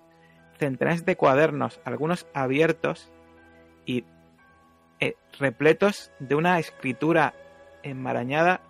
[0.63, 3.11] centenares de cuadernos, algunos abiertos
[3.85, 4.05] y
[4.99, 7.33] eh, repletos de una escritura
[7.83, 8.61] enmarañada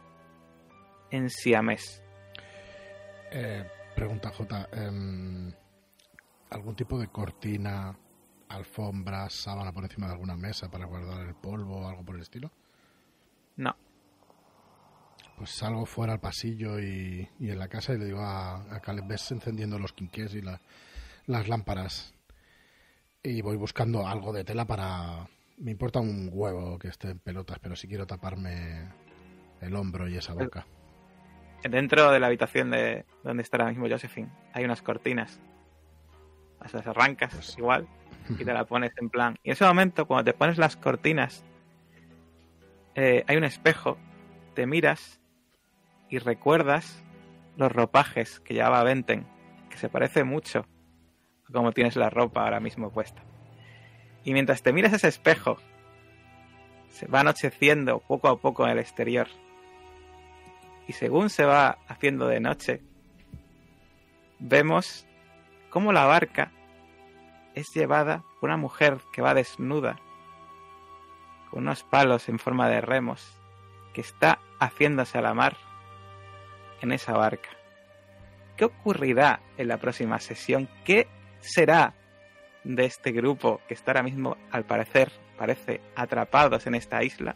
[1.11, 2.01] en siamés.
[3.31, 3.63] Eh,
[3.95, 4.69] pregunta J.
[4.73, 5.53] em,
[6.49, 7.95] ¿Algún tipo de cortina,
[8.49, 12.21] alfombra, sábana por encima de alguna mesa para guardar el polvo o algo por el
[12.21, 12.51] estilo?
[13.57, 13.75] No,
[15.37, 18.79] Pues salgo fuera al pasillo y, y en la casa y le digo a, a
[18.81, 20.59] Caleb, ves encendiendo los quinqués y la-
[21.27, 22.13] las lámparas.
[23.21, 25.27] Y voy buscando algo de tela para...
[25.57, 28.89] Me importa un huevo que esté en pelotas, pero si quiero taparme
[29.61, 30.65] el hombro y esa boca.
[31.63, 35.39] dentro de la habitación de donde está ahora mismo Josephine hay unas cortinas.
[36.59, 37.87] Las arrancas Pues- igual
[38.29, 39.35] y te la pones en plan.
[39.43, 41.45] Y en ese momento, cuando te pones las cortinas,
[42.95, 43.97] eh, hay un espejo,
[44.55, 45.21] te miras
[46.09, 47.03] y recuerdas
[47.57, 49.25] los ropajes que llevaba Venten,
[49.69, 50.65] que se parece mucho
[51.47, 53.21] a cómo tienes la ropa ahora mismo puesta.
[54.23, 55.57] Y mientras te miras ese espejo,
[56.89, 59.27] se va anocheciendo poco a poco en el exterior.
[60.87, 62.81] Y según se va haciendo de noche,
[64.39, 65.05] vemos
[65.69, 66.51] cómo la barca
[67.55, 69.99] es llevada por una mujer que va desnuda,
[71.49, 73.39] con unos palos en forma de remos,
[73.93, 75.55] que está haciéndose a la mar
[76.81, 77.49] en esa barca.
[78.57, 80.69] ¿Qué ocurrirá en la próxima sesión?
[80.83, 81.07] ¿Qué
[81.43, 81.93] será
[82.63, 87.35] de este grupo que está ahora mismo, al parecer, parece atrapados en esta isla?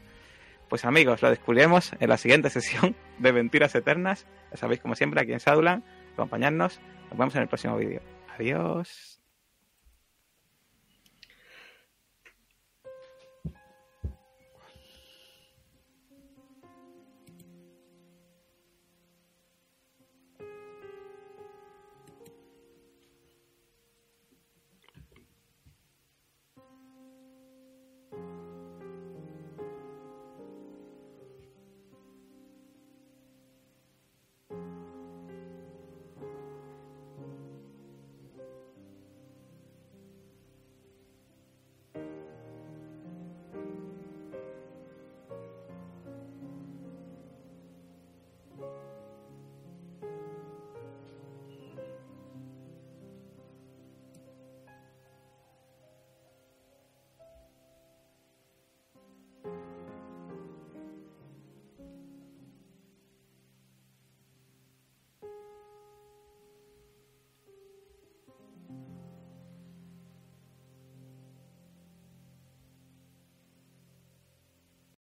[0.70, 4.26] Pues amigos, lo descubriremos en la siguiente sesión de Mentiras Eternas.
[4.52, 6.80] Ya sabéis, como siempre, aquí en Sadulan, acompañarnos.
[7.10, 8.02] Nos vemos en el próximo vídeo.
[8.36, 9.17] Adiós.